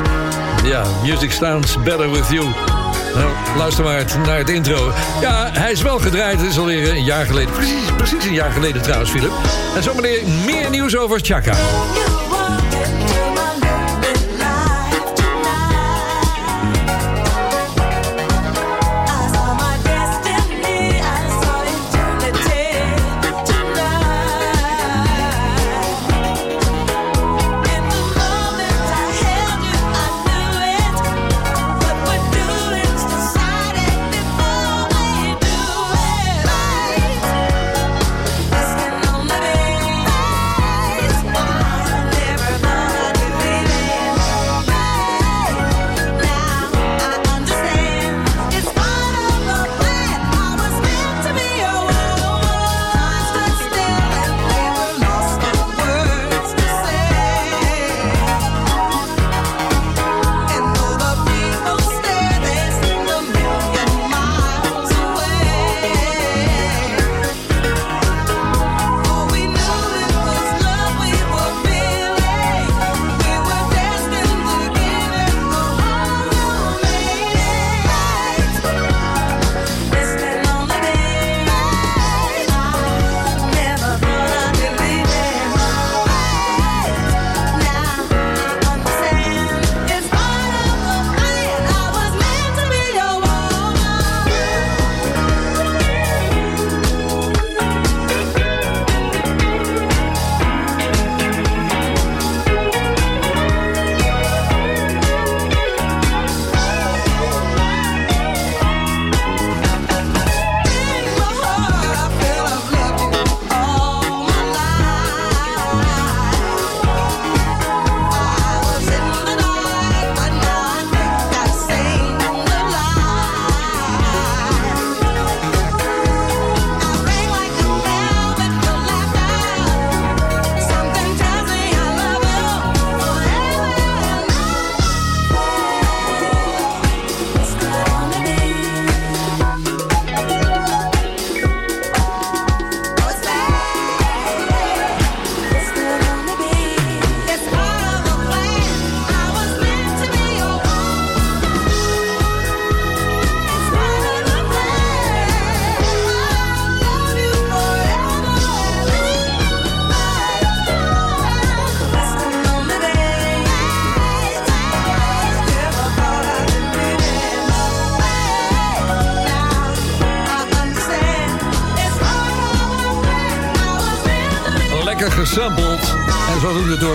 [0.63, 2.80] Ja, music sounds better with you.
[3.13, 4.93] Nou, luister maar naar het intro.
[5.21, 6.39] Ja, hij is wel gedraaid.
[6.39, 7.53] Het is alweer een jaar geleden.
[7.53, 9.31] Precies, precies een jaar geleden trouwens, Philip.
[9.75, 11.53] En zometeen meer nieuws over Chaka.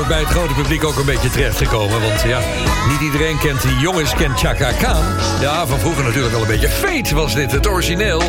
[0.09, 2.01] Bij het grote publiek ook een beetje terecht te komen.
[2.01, 2.41] Want ja,
[2.89, 5.05] niet iedereen kent die jongens, kent Chaka Khan.
[5.41, 6.69] Ja, van vroeger natuurlijk al een beetje.
[6.69, 8.23] Fate was dit, het origineel.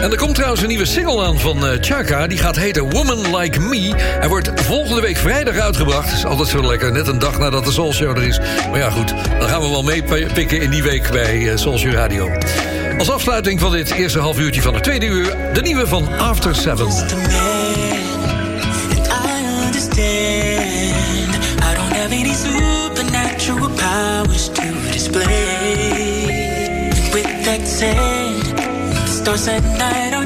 [0.00, 2.26] En er komt trouwens een nieuwe single aan van eh, Chaka.
[2.26, 3.92] Die gaat heten Woman Like Me.
[3.96, 6.12] Hij wordt volgende week vrijdag uitgebracht.
[6.12, 8.38] Is altijd zo lekker, net een dag nadat de Soul Show er is.
[8.70, 9.08] Maar ja, goed,
[9.38, 12.30] dan gaan we wel meepikken in die week bij eh, Soul Show Radio.
[12.98, 15.36] Als afsluiting van dit eerste half uurtje van het tweede uur...
[15.52, 16.88] de nieuwe van After Seven.
[27.80, 30.19] Said, stars at night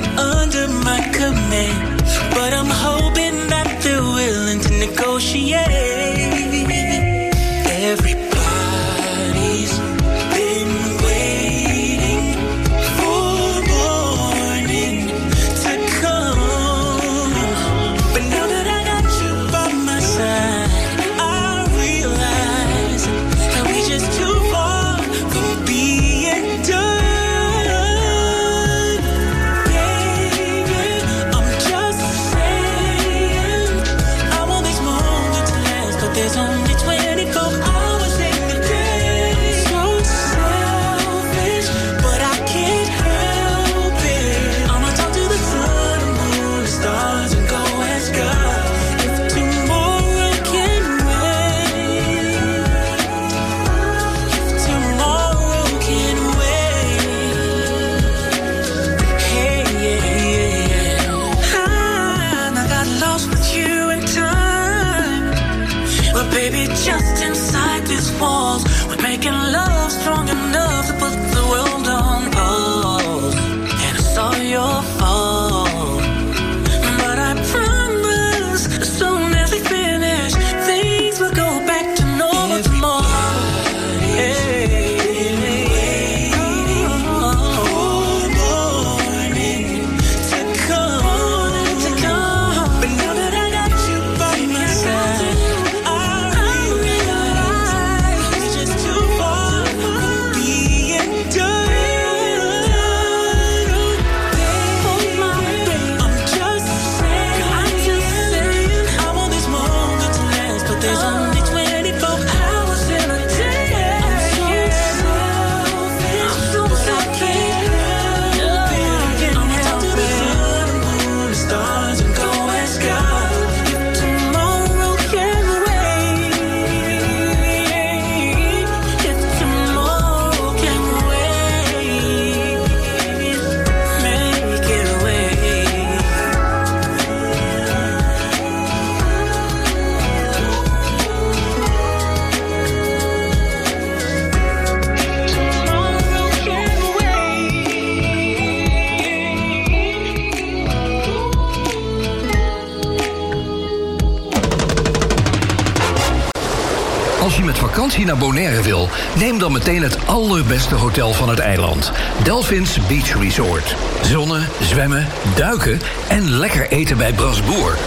[158.05, 161.93] vakantie naar Bonaire wil, neem dan meteen het allerbeste hotel van het eiland.
[162.23, 163.77] Delphins Beach Resort.
[164.03, 165.07] Zonnen, zwemmen,
[165.37, 167.79] duiken en lekker eten bij Brasboer.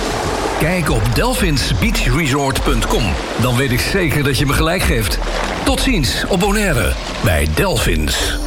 [0.60, 3.04] Kijk op delphinsbeachresort.com.
[3.42, 5.20] Dan weet ik zeker dat je me gelijk geeft.
[5.66, 8.47] Tot ziens op Bonaire bij Delphins.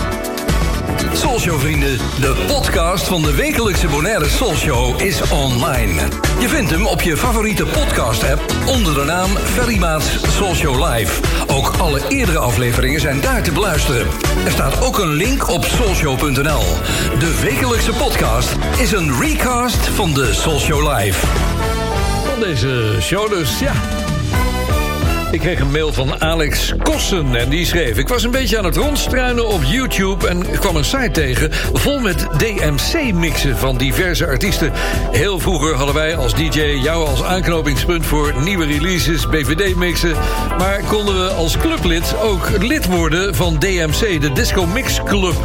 [1.13, 6.01] Soulshow vrienden, de podcast van de wekelijkse Bonaire Soulshow is online.
[6.39, 11.21] Je vindt hem op je favoriete podcast app onder de naam Ferry Maats Soulshow Live.
[11.47, 14.07] Ook alle eerdere afleveringen zijn daar te beluisteren.
[14.45, 16.63] Er staat ook een link op soulshow.nl.
[17.19, 21.27] De wekelijkse podcast is een recast van de Soulshow Live.
[22.29, 24.00] Van deze show dus, ja.
[25.31, 27.97] Ik kreeg een mail van Alex Kossen en die schreef...
[27.97, 30.27] Ik was een beetje aan het rondstruinen op YouTube...
[30.27, 34.71] en kwam een site tegen vol met DMC-mixen van diverse artiesten.
[35.11, 38.05] Heel vroeger hadden wij als DJ jou als aanknopingspunt...
[38.05, 40.15] voor nieuwe releases, BVD-mixen.
[40.57, 44.21] Maar konden we als clublid ook lid worden van DMC...
[44.21, 45.35] de Disco Mix Club.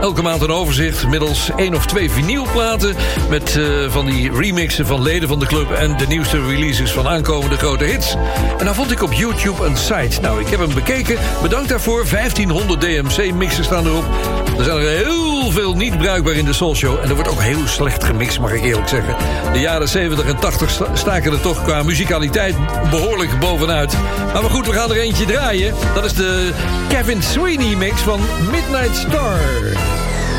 [0.00, 2.94] Elke maand een overzicht middels één of twee vinylplaten...
[3.30, 5.70] met eh, van die remixen van leden van de club...
[5.70, 8.14] en de nieuwste releases van aankomende grote hits.
[8.58, 10.20] En dan vond ik op YouTube een site.
[10.20, 11.18] Nou, ik heb hem bekeken.
[11.42, 12.04] Bedankt daarvoor.
[12.10, 14.04] 1500 DMC-mixen staan erop.
[14.58, 16.98] Er zijn er heel veel niet bruikbaar in de Soulshow.
[17.02, 19.16] En er wordt ook heel slecht gemixt, mag ik eerlijk zeggen.
[19.52, 22.54] De jaren 70 en 80 sta- staken er toch qua muzikaliteit
[22.90, 23.92] behoorlijk bovenuit.
[24.32, 25.74] Maar, goed, we gaan er eentje draaien.
[25.94, 26.50] Dat is de
[26.88, 29.38] Kevin Sweeney mix van Midnight Star.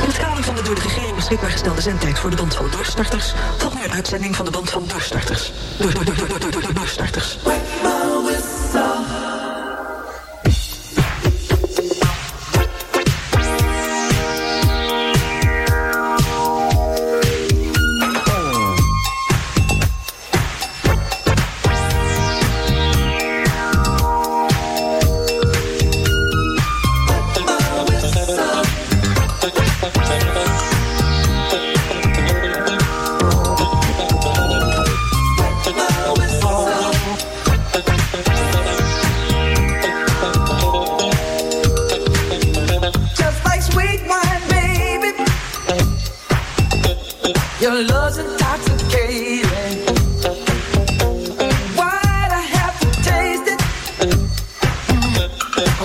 [0.01, 2.65] In het kader van de door de regering beschikbaar gestelde zendtijd voor de band van
[2.71, 3.33] doorstarters...
[3.57, 5.51] volgt nu een uitzending van de band van doorstarters.
[5.77, 7.37] Door, door, door, door, door, door, door, doorstarters.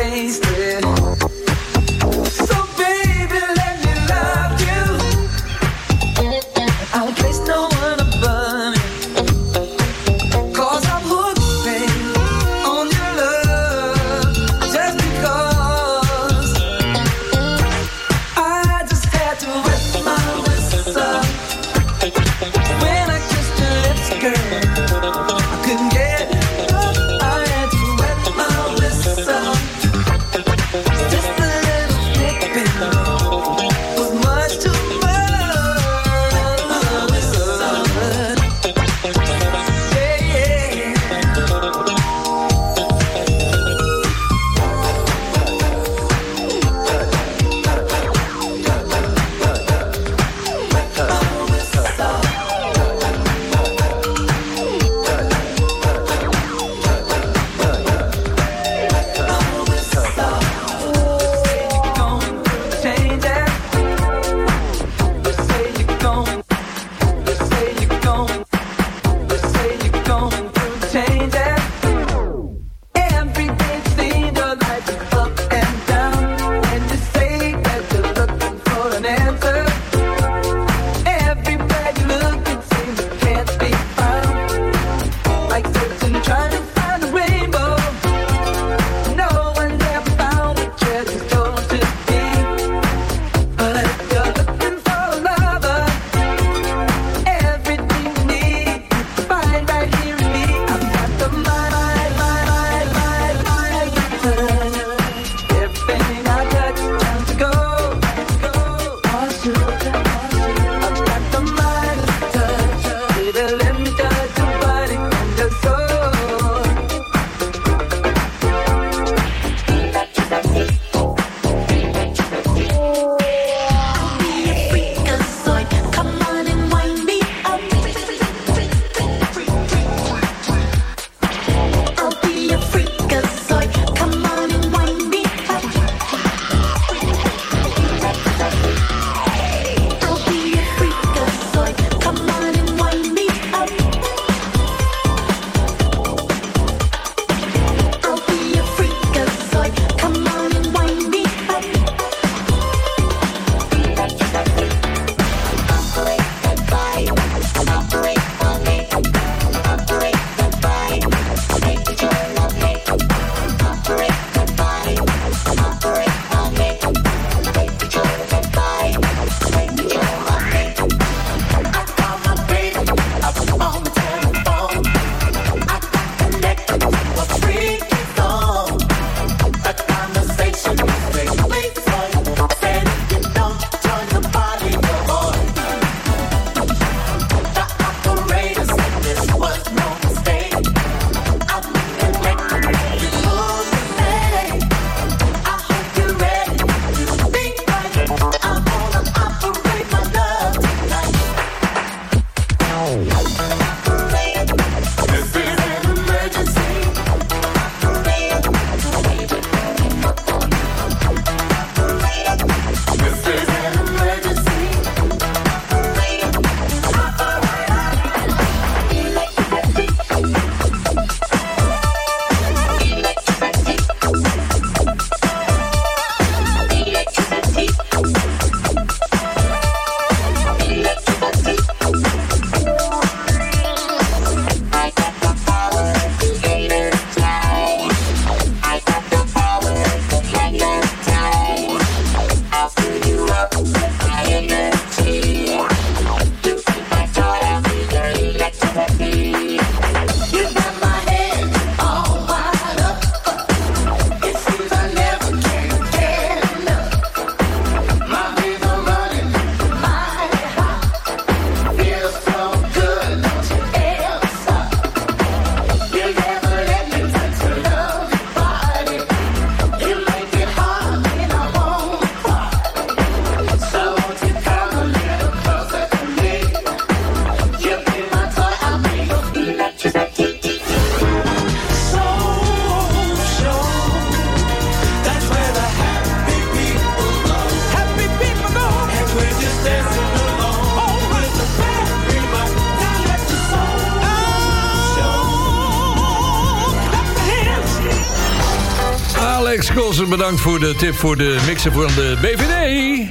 [300.08, 303.08] Bedankt voor de tip voor de mixer van de BVD.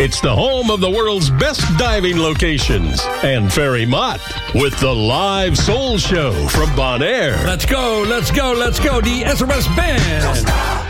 [0.00, 3.06] It's the home of the world's best diving locations.
[3.22, 4.20] And Ferry Mott
[4.54, 7.44] with the live soul show from Bonaire.
[7.44, 9.00] Let's go, let's go, let's go.
[9.00, 10.81] The SOS Band.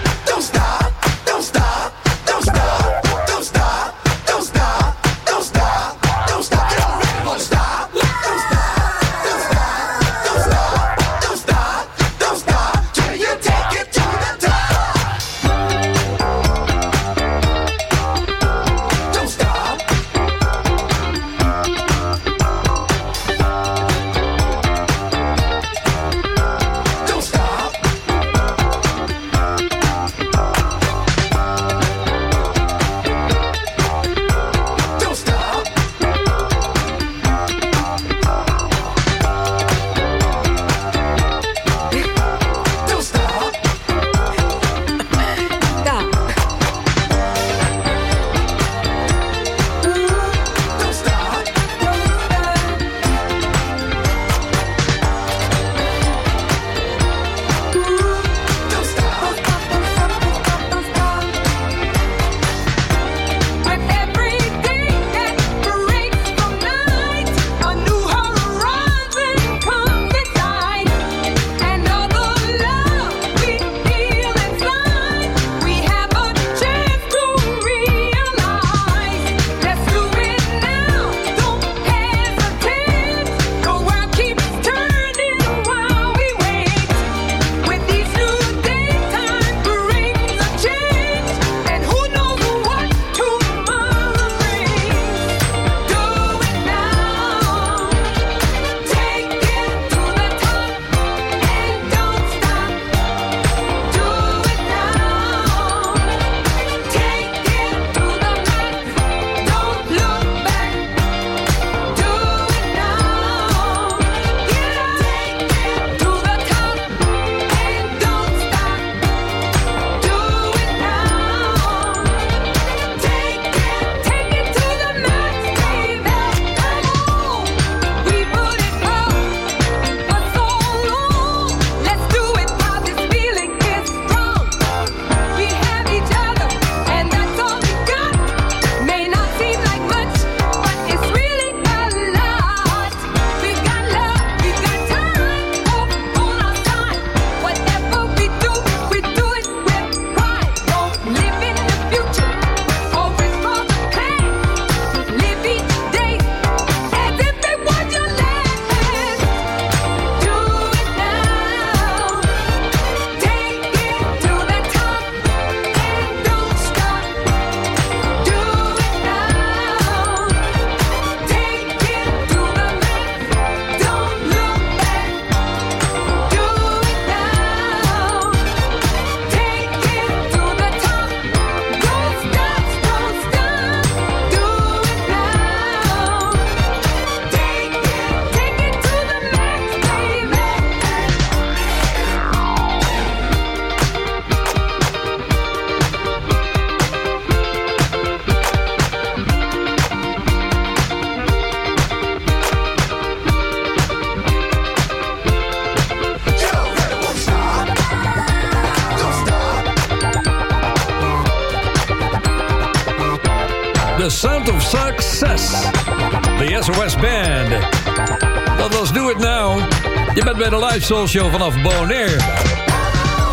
[220.52, 222.16] De live soul show vanaf Bonaire.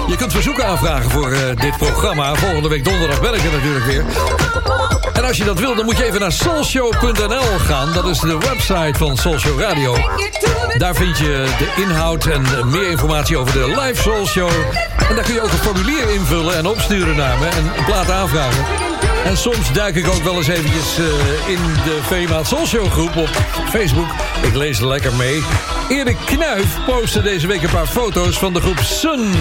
[0.08, 2.36] Je kunt verzoeken aanvragen voor eh, dit programma.
[2.36, 4.04] Volgende week donderdag ben ik er natuurlijk weer.
[5.14, 7.94] En als je dat wil, dan moet je even naar soulshow.nl gaan.
[7.94, 9.98] Dat is de website van Soulshow Radio.
[10.78, 14.50] Daar vind je de inhoud en meer informatie over de live Soul Show.
[15.10, 17.46] En daar kun je ook een formulier invullen en opsturen naar me.
[17.46, 18.66] En een plaat aanvragen.
[19.26, 23.30] En soms duik ik ook wel eens eventjes eh, in de Soul Show groep op
[23.70, 24.10] Facebook.
[24.42, 25.44] Ik lees er lekker mee.
[25.90, 29.32] Erik Knuif postte deze week een paar foto's van de groep Sun.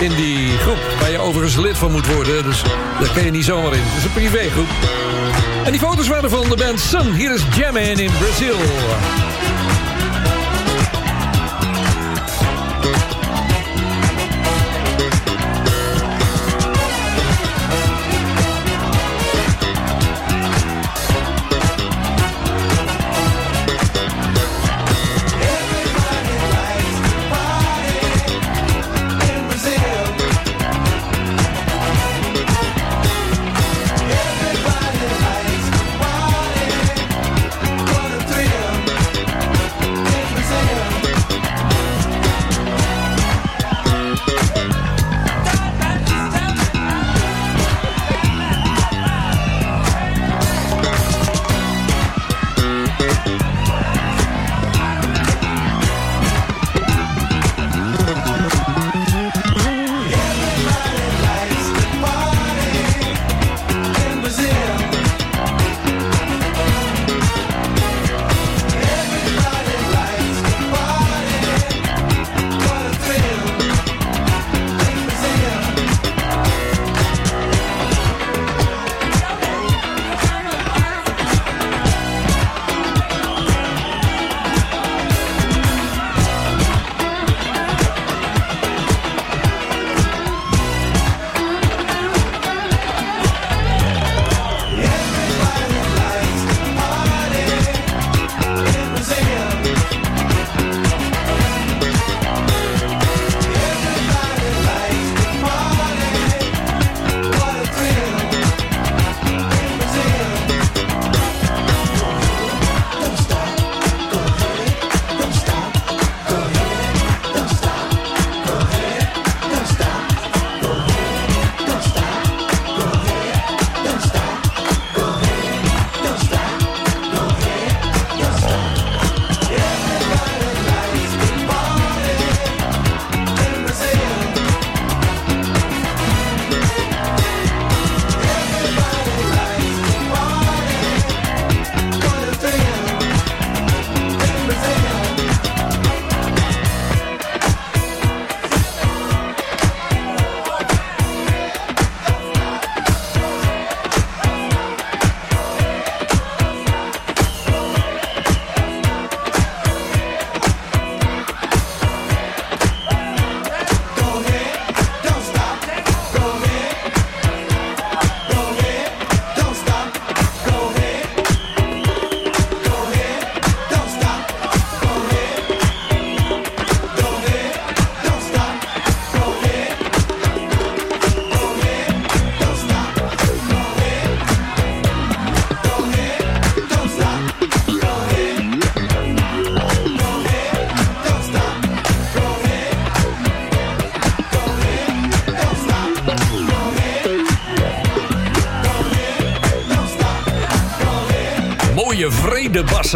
[0.00, 2.44] In die groep waar je overigens lid van moet worden.
[2.44, 2.62] Dus
[3.00, 3.82] daar kan je niet zomaar in.
[3.82, 4.68] Het is een privégroep.
[5.64, 7.12] En die foto's waren van de band Sun.
[7.12, 8.56] Hier is Jammin in Brazil.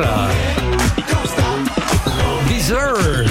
[0.01, 0.29] Vredebassa.
[2.49, 3.25] Bizar.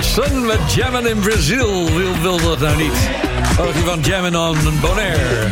[0.00, 1.94] Sun met jammen in Brazil.
[1.94, 3.08] Wil, wil dat nou niet?
[3.74, 5.48] Je van jammen on Bonaire?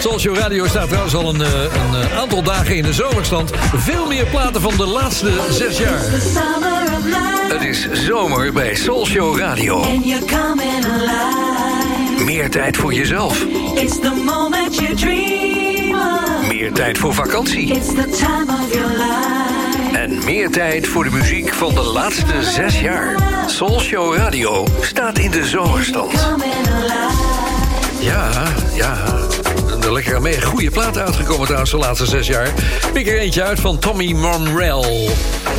[0.00, 3.50] Soulshow Radio staat trouwens al een, eh, een eh, aantal dagen in de zomerstand.
[3.76, 6.00] Veel meer platen van de laatste zes jaar.
[7.48, 9.82] Het is zomer bij Soulshow Radio.
[9.82, 12.24] And you're coming alive.
[12.24, 13.44] Meer tijd voor jezelf.
[13.74, 15.53] It's the moment you dream.
[16.64, 17.74] Meer tijd voor vakantie.
[17.74, 19.98] It's the time of your life.
[19.98, 23.14] En meer tijd voor de muziek van de laatste zes jaar.
[23.46, 26.12] Soulshow Radio staat in de zomerstand.
[28.00, 28.30] Ja,
[28.74, 28.96] ja.
[29.82, 32.52] Er lekker mee goede plaat uitgekomen trouwens de laatste zes jaar.
[32.92, 35.10] Pik er eentje uit van Tommy Monrell.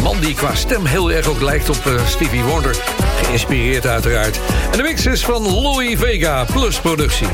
[0.04, 2.76] Man die qua stem heel erg ook lijkt op eh, Stevie Wonder.
[3.24, 4.40] Geïnspireerd uiteraard.
[4.72, 7.28] En de mix is van Louis Vega plus productie.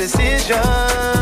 [0.00, 1.19] Decision.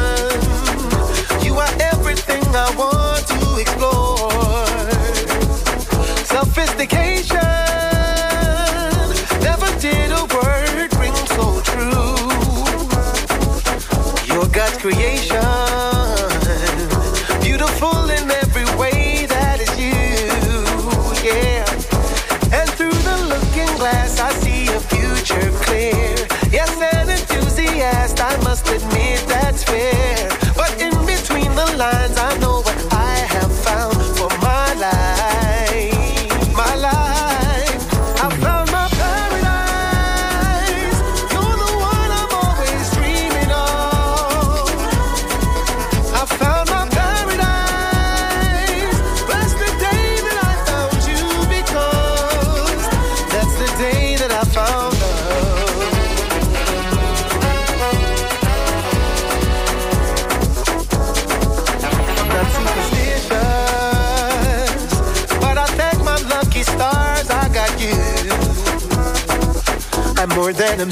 [70.80, 70.88] I'm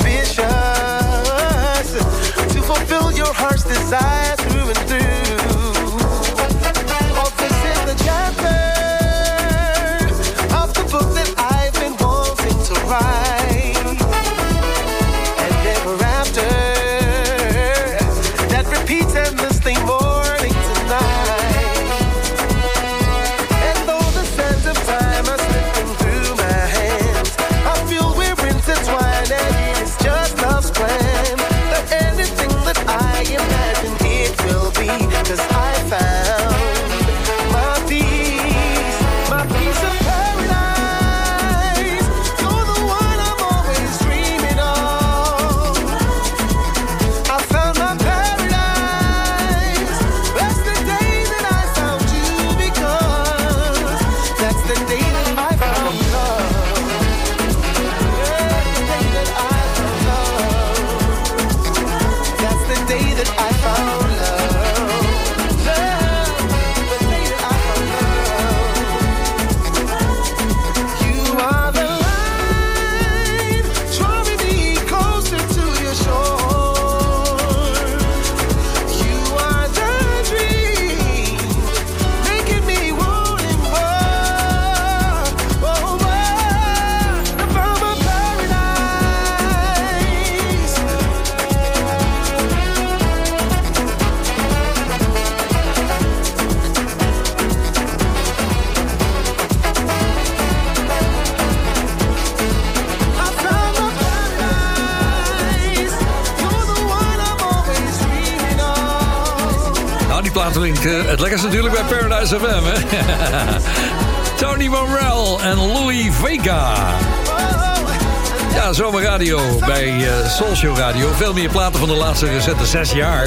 [121.17, 123.27] Veel meer platen van de laatste recente zes jaar.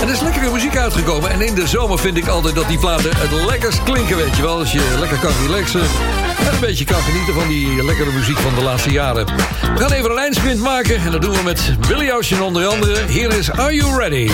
[0.00, 1.30] En er is lekkere muziek uitgekomen.
[1.30, 4.42] En in de zomer vind ik altijd dat die platen het lekkerst klinken, weet je
[4.42, 4.58] wel.
[4.58, 8.54] Als je lekker kan relaxen en een beetje kan genieten van die lekkere muziek van
[8.54, 9.26] de laatste jaren.
[9.74, 10.96] We gaan even een lijnsprint maken.
[10.96, 13.06] En dat doen we met Billy Ocean onder andere.
[13.06, 14.30] Hier is Are You Ready?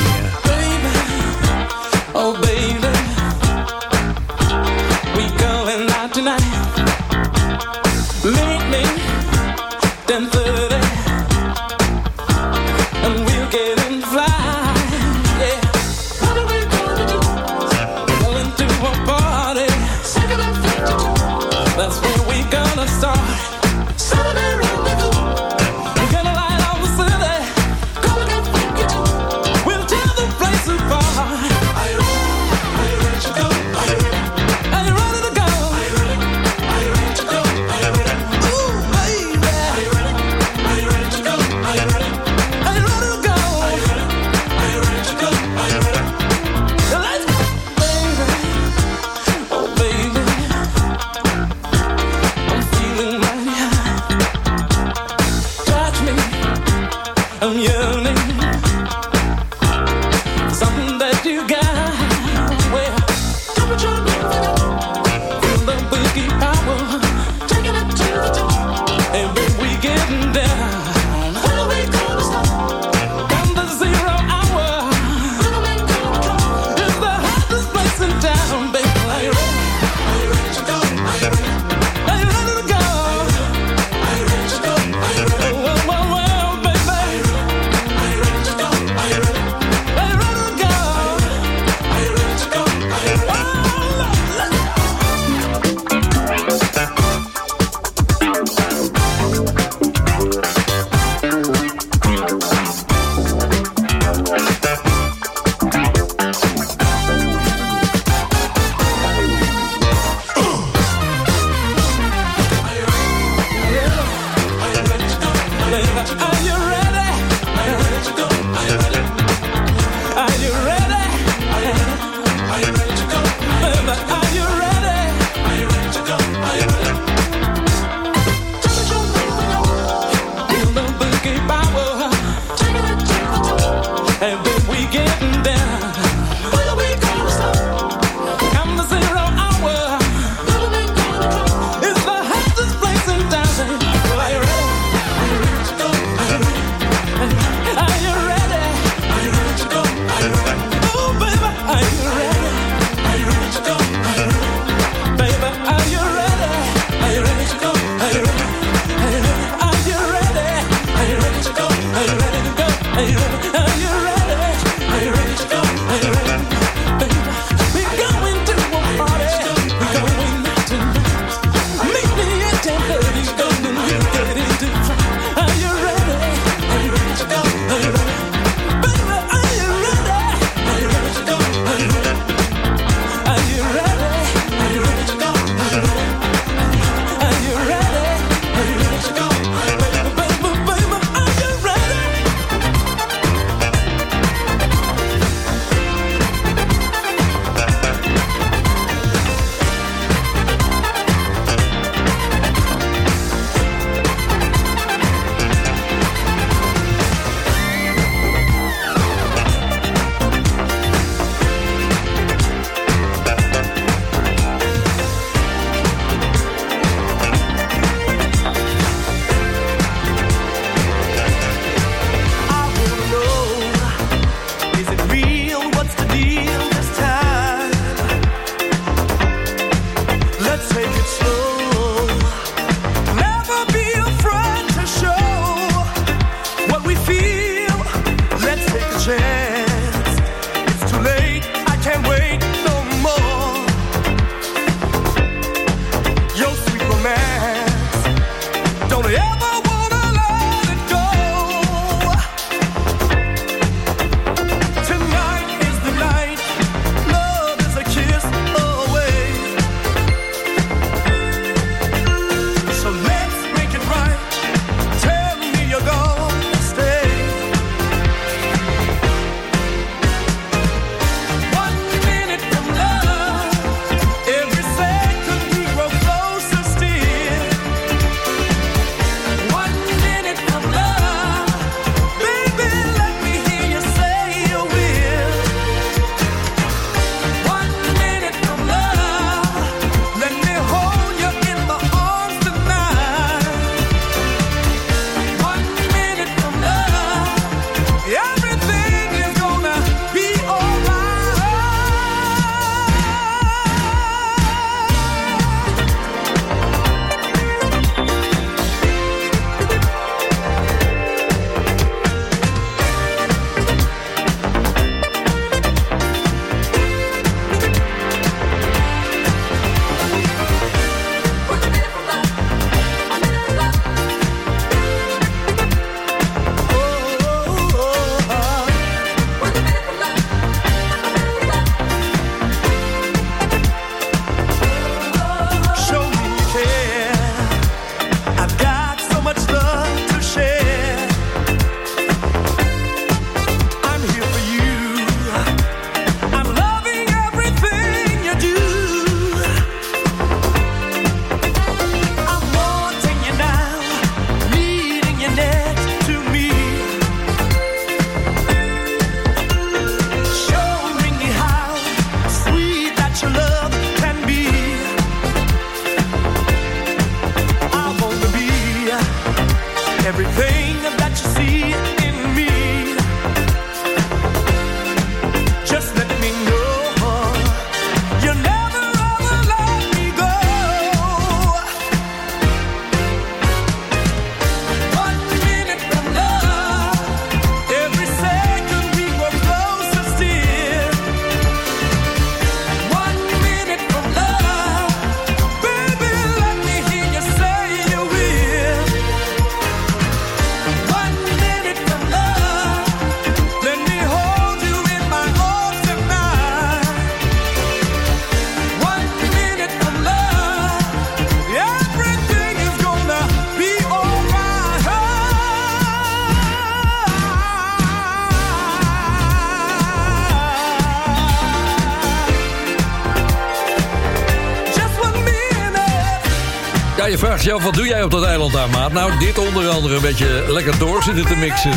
[427.44, 428.92] Wat doe jij op dat eiland daar, maat?
[428.92, 431.72] Nou, dit onder andere een beetje lekker door zitten te mixen.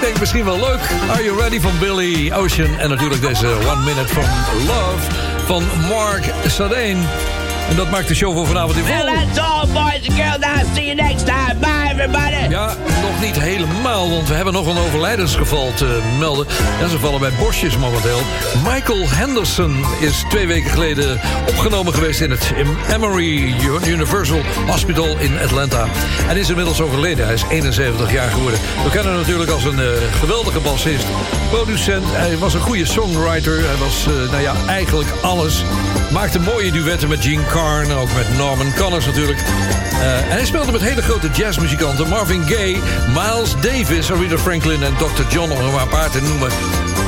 [0.00, 0.80] Denk misschien wel leuk.
[1.10, 2.78] Are You Ready van Billy Ocean.
[2.78, 4.24] En natuurlijk deze One Minute from
[4.66, 5.10] Love
[5.46, 7.37] van Mark Sadane.
[7.68, 8.94] En dat maakt de show voor vanavond in vol.
[8.94, 10.38] Well, that's all, boys and girls.
[10.38, 11.54] I'll see you next time.
[11.60, 12.48] Bye, everybody.
[12.48, 12.66] Ja,
[13.02, 16.46] nog niet helemaal, want we hebben nog een overlijdensgeval te melden.
[16.80, 18.20] Ja, ze vallen bij bosjes momenteel.
[18.64, 22.20] Michael Henderson is twee weken geleden opgenomen geweest...
[22.20, 22.52] in het
[22.94, 23.54] Emory
[23.86, 25.86] Universal Hospital in Atlanta.
[26.28, 27.24] En is inmiddels overleden.
[27.24, 28.60] Hij is 71 jaar geworden.
[28.84, 29.86] We kennen hem natuurlijk als een eh,
[30.18, 31.06] geweldige bassist,
[31.50, 32.04] producent.
[32.06, 33.66] Hij was een goede songwriter.
[33.66, 35.64] Hij was, eh, nou ja, eigenlijk alles.
[36.12, 39.38] Maakte mooie duetten met Gene Carn, ook met Norman Connors natuurlijk.
[39.38, 42.08] Eh, en hij speelde met hele grote jazzmuzikanten.
[42.08, 42.78] Marvin Gaye,
[43.08, 45.34] Miles Davis, Aretha Franklin en Dr.
[45.34, 46.48] John, om maar een paar te noemen.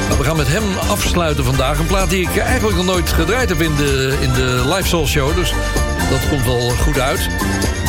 [0.07, 1.79] Nou, we gaan met hem afsluiten vandaag.
[1.79, 5.07] Een plaat die ik eigenlijk nog nooit gedraaid heb in de, in de Live Soul
[5.07, 5.35] Show.
[5.35, 5.53] Dus
[6.11, 7.29] dat komt wel goed uit.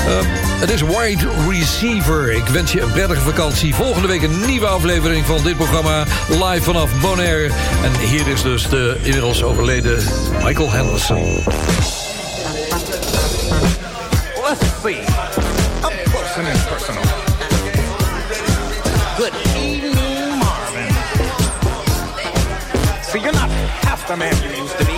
[0.07, 2.31] Eh, het is Wide Receiver.
[2.31, 3.75] Ik wens je een prettige vakantie.
[3.75, 6.05] Volgende week een nieuwe aflevering van dit programma.
[6.29, 7.53] Live vanaf Bonaire.
[7.83, 10.03] En hier is dus de inmiddels overleden
[10.43, 11.43] Michael Henderson.
[14.47, 14.99] Let's see.
[15.83, 17.03] Up close and personal.
[19.17, 20.95] Good evening, Marvin.
[23.01, 23.49] See, you're not
[23.85, 24.90] half the man you used to.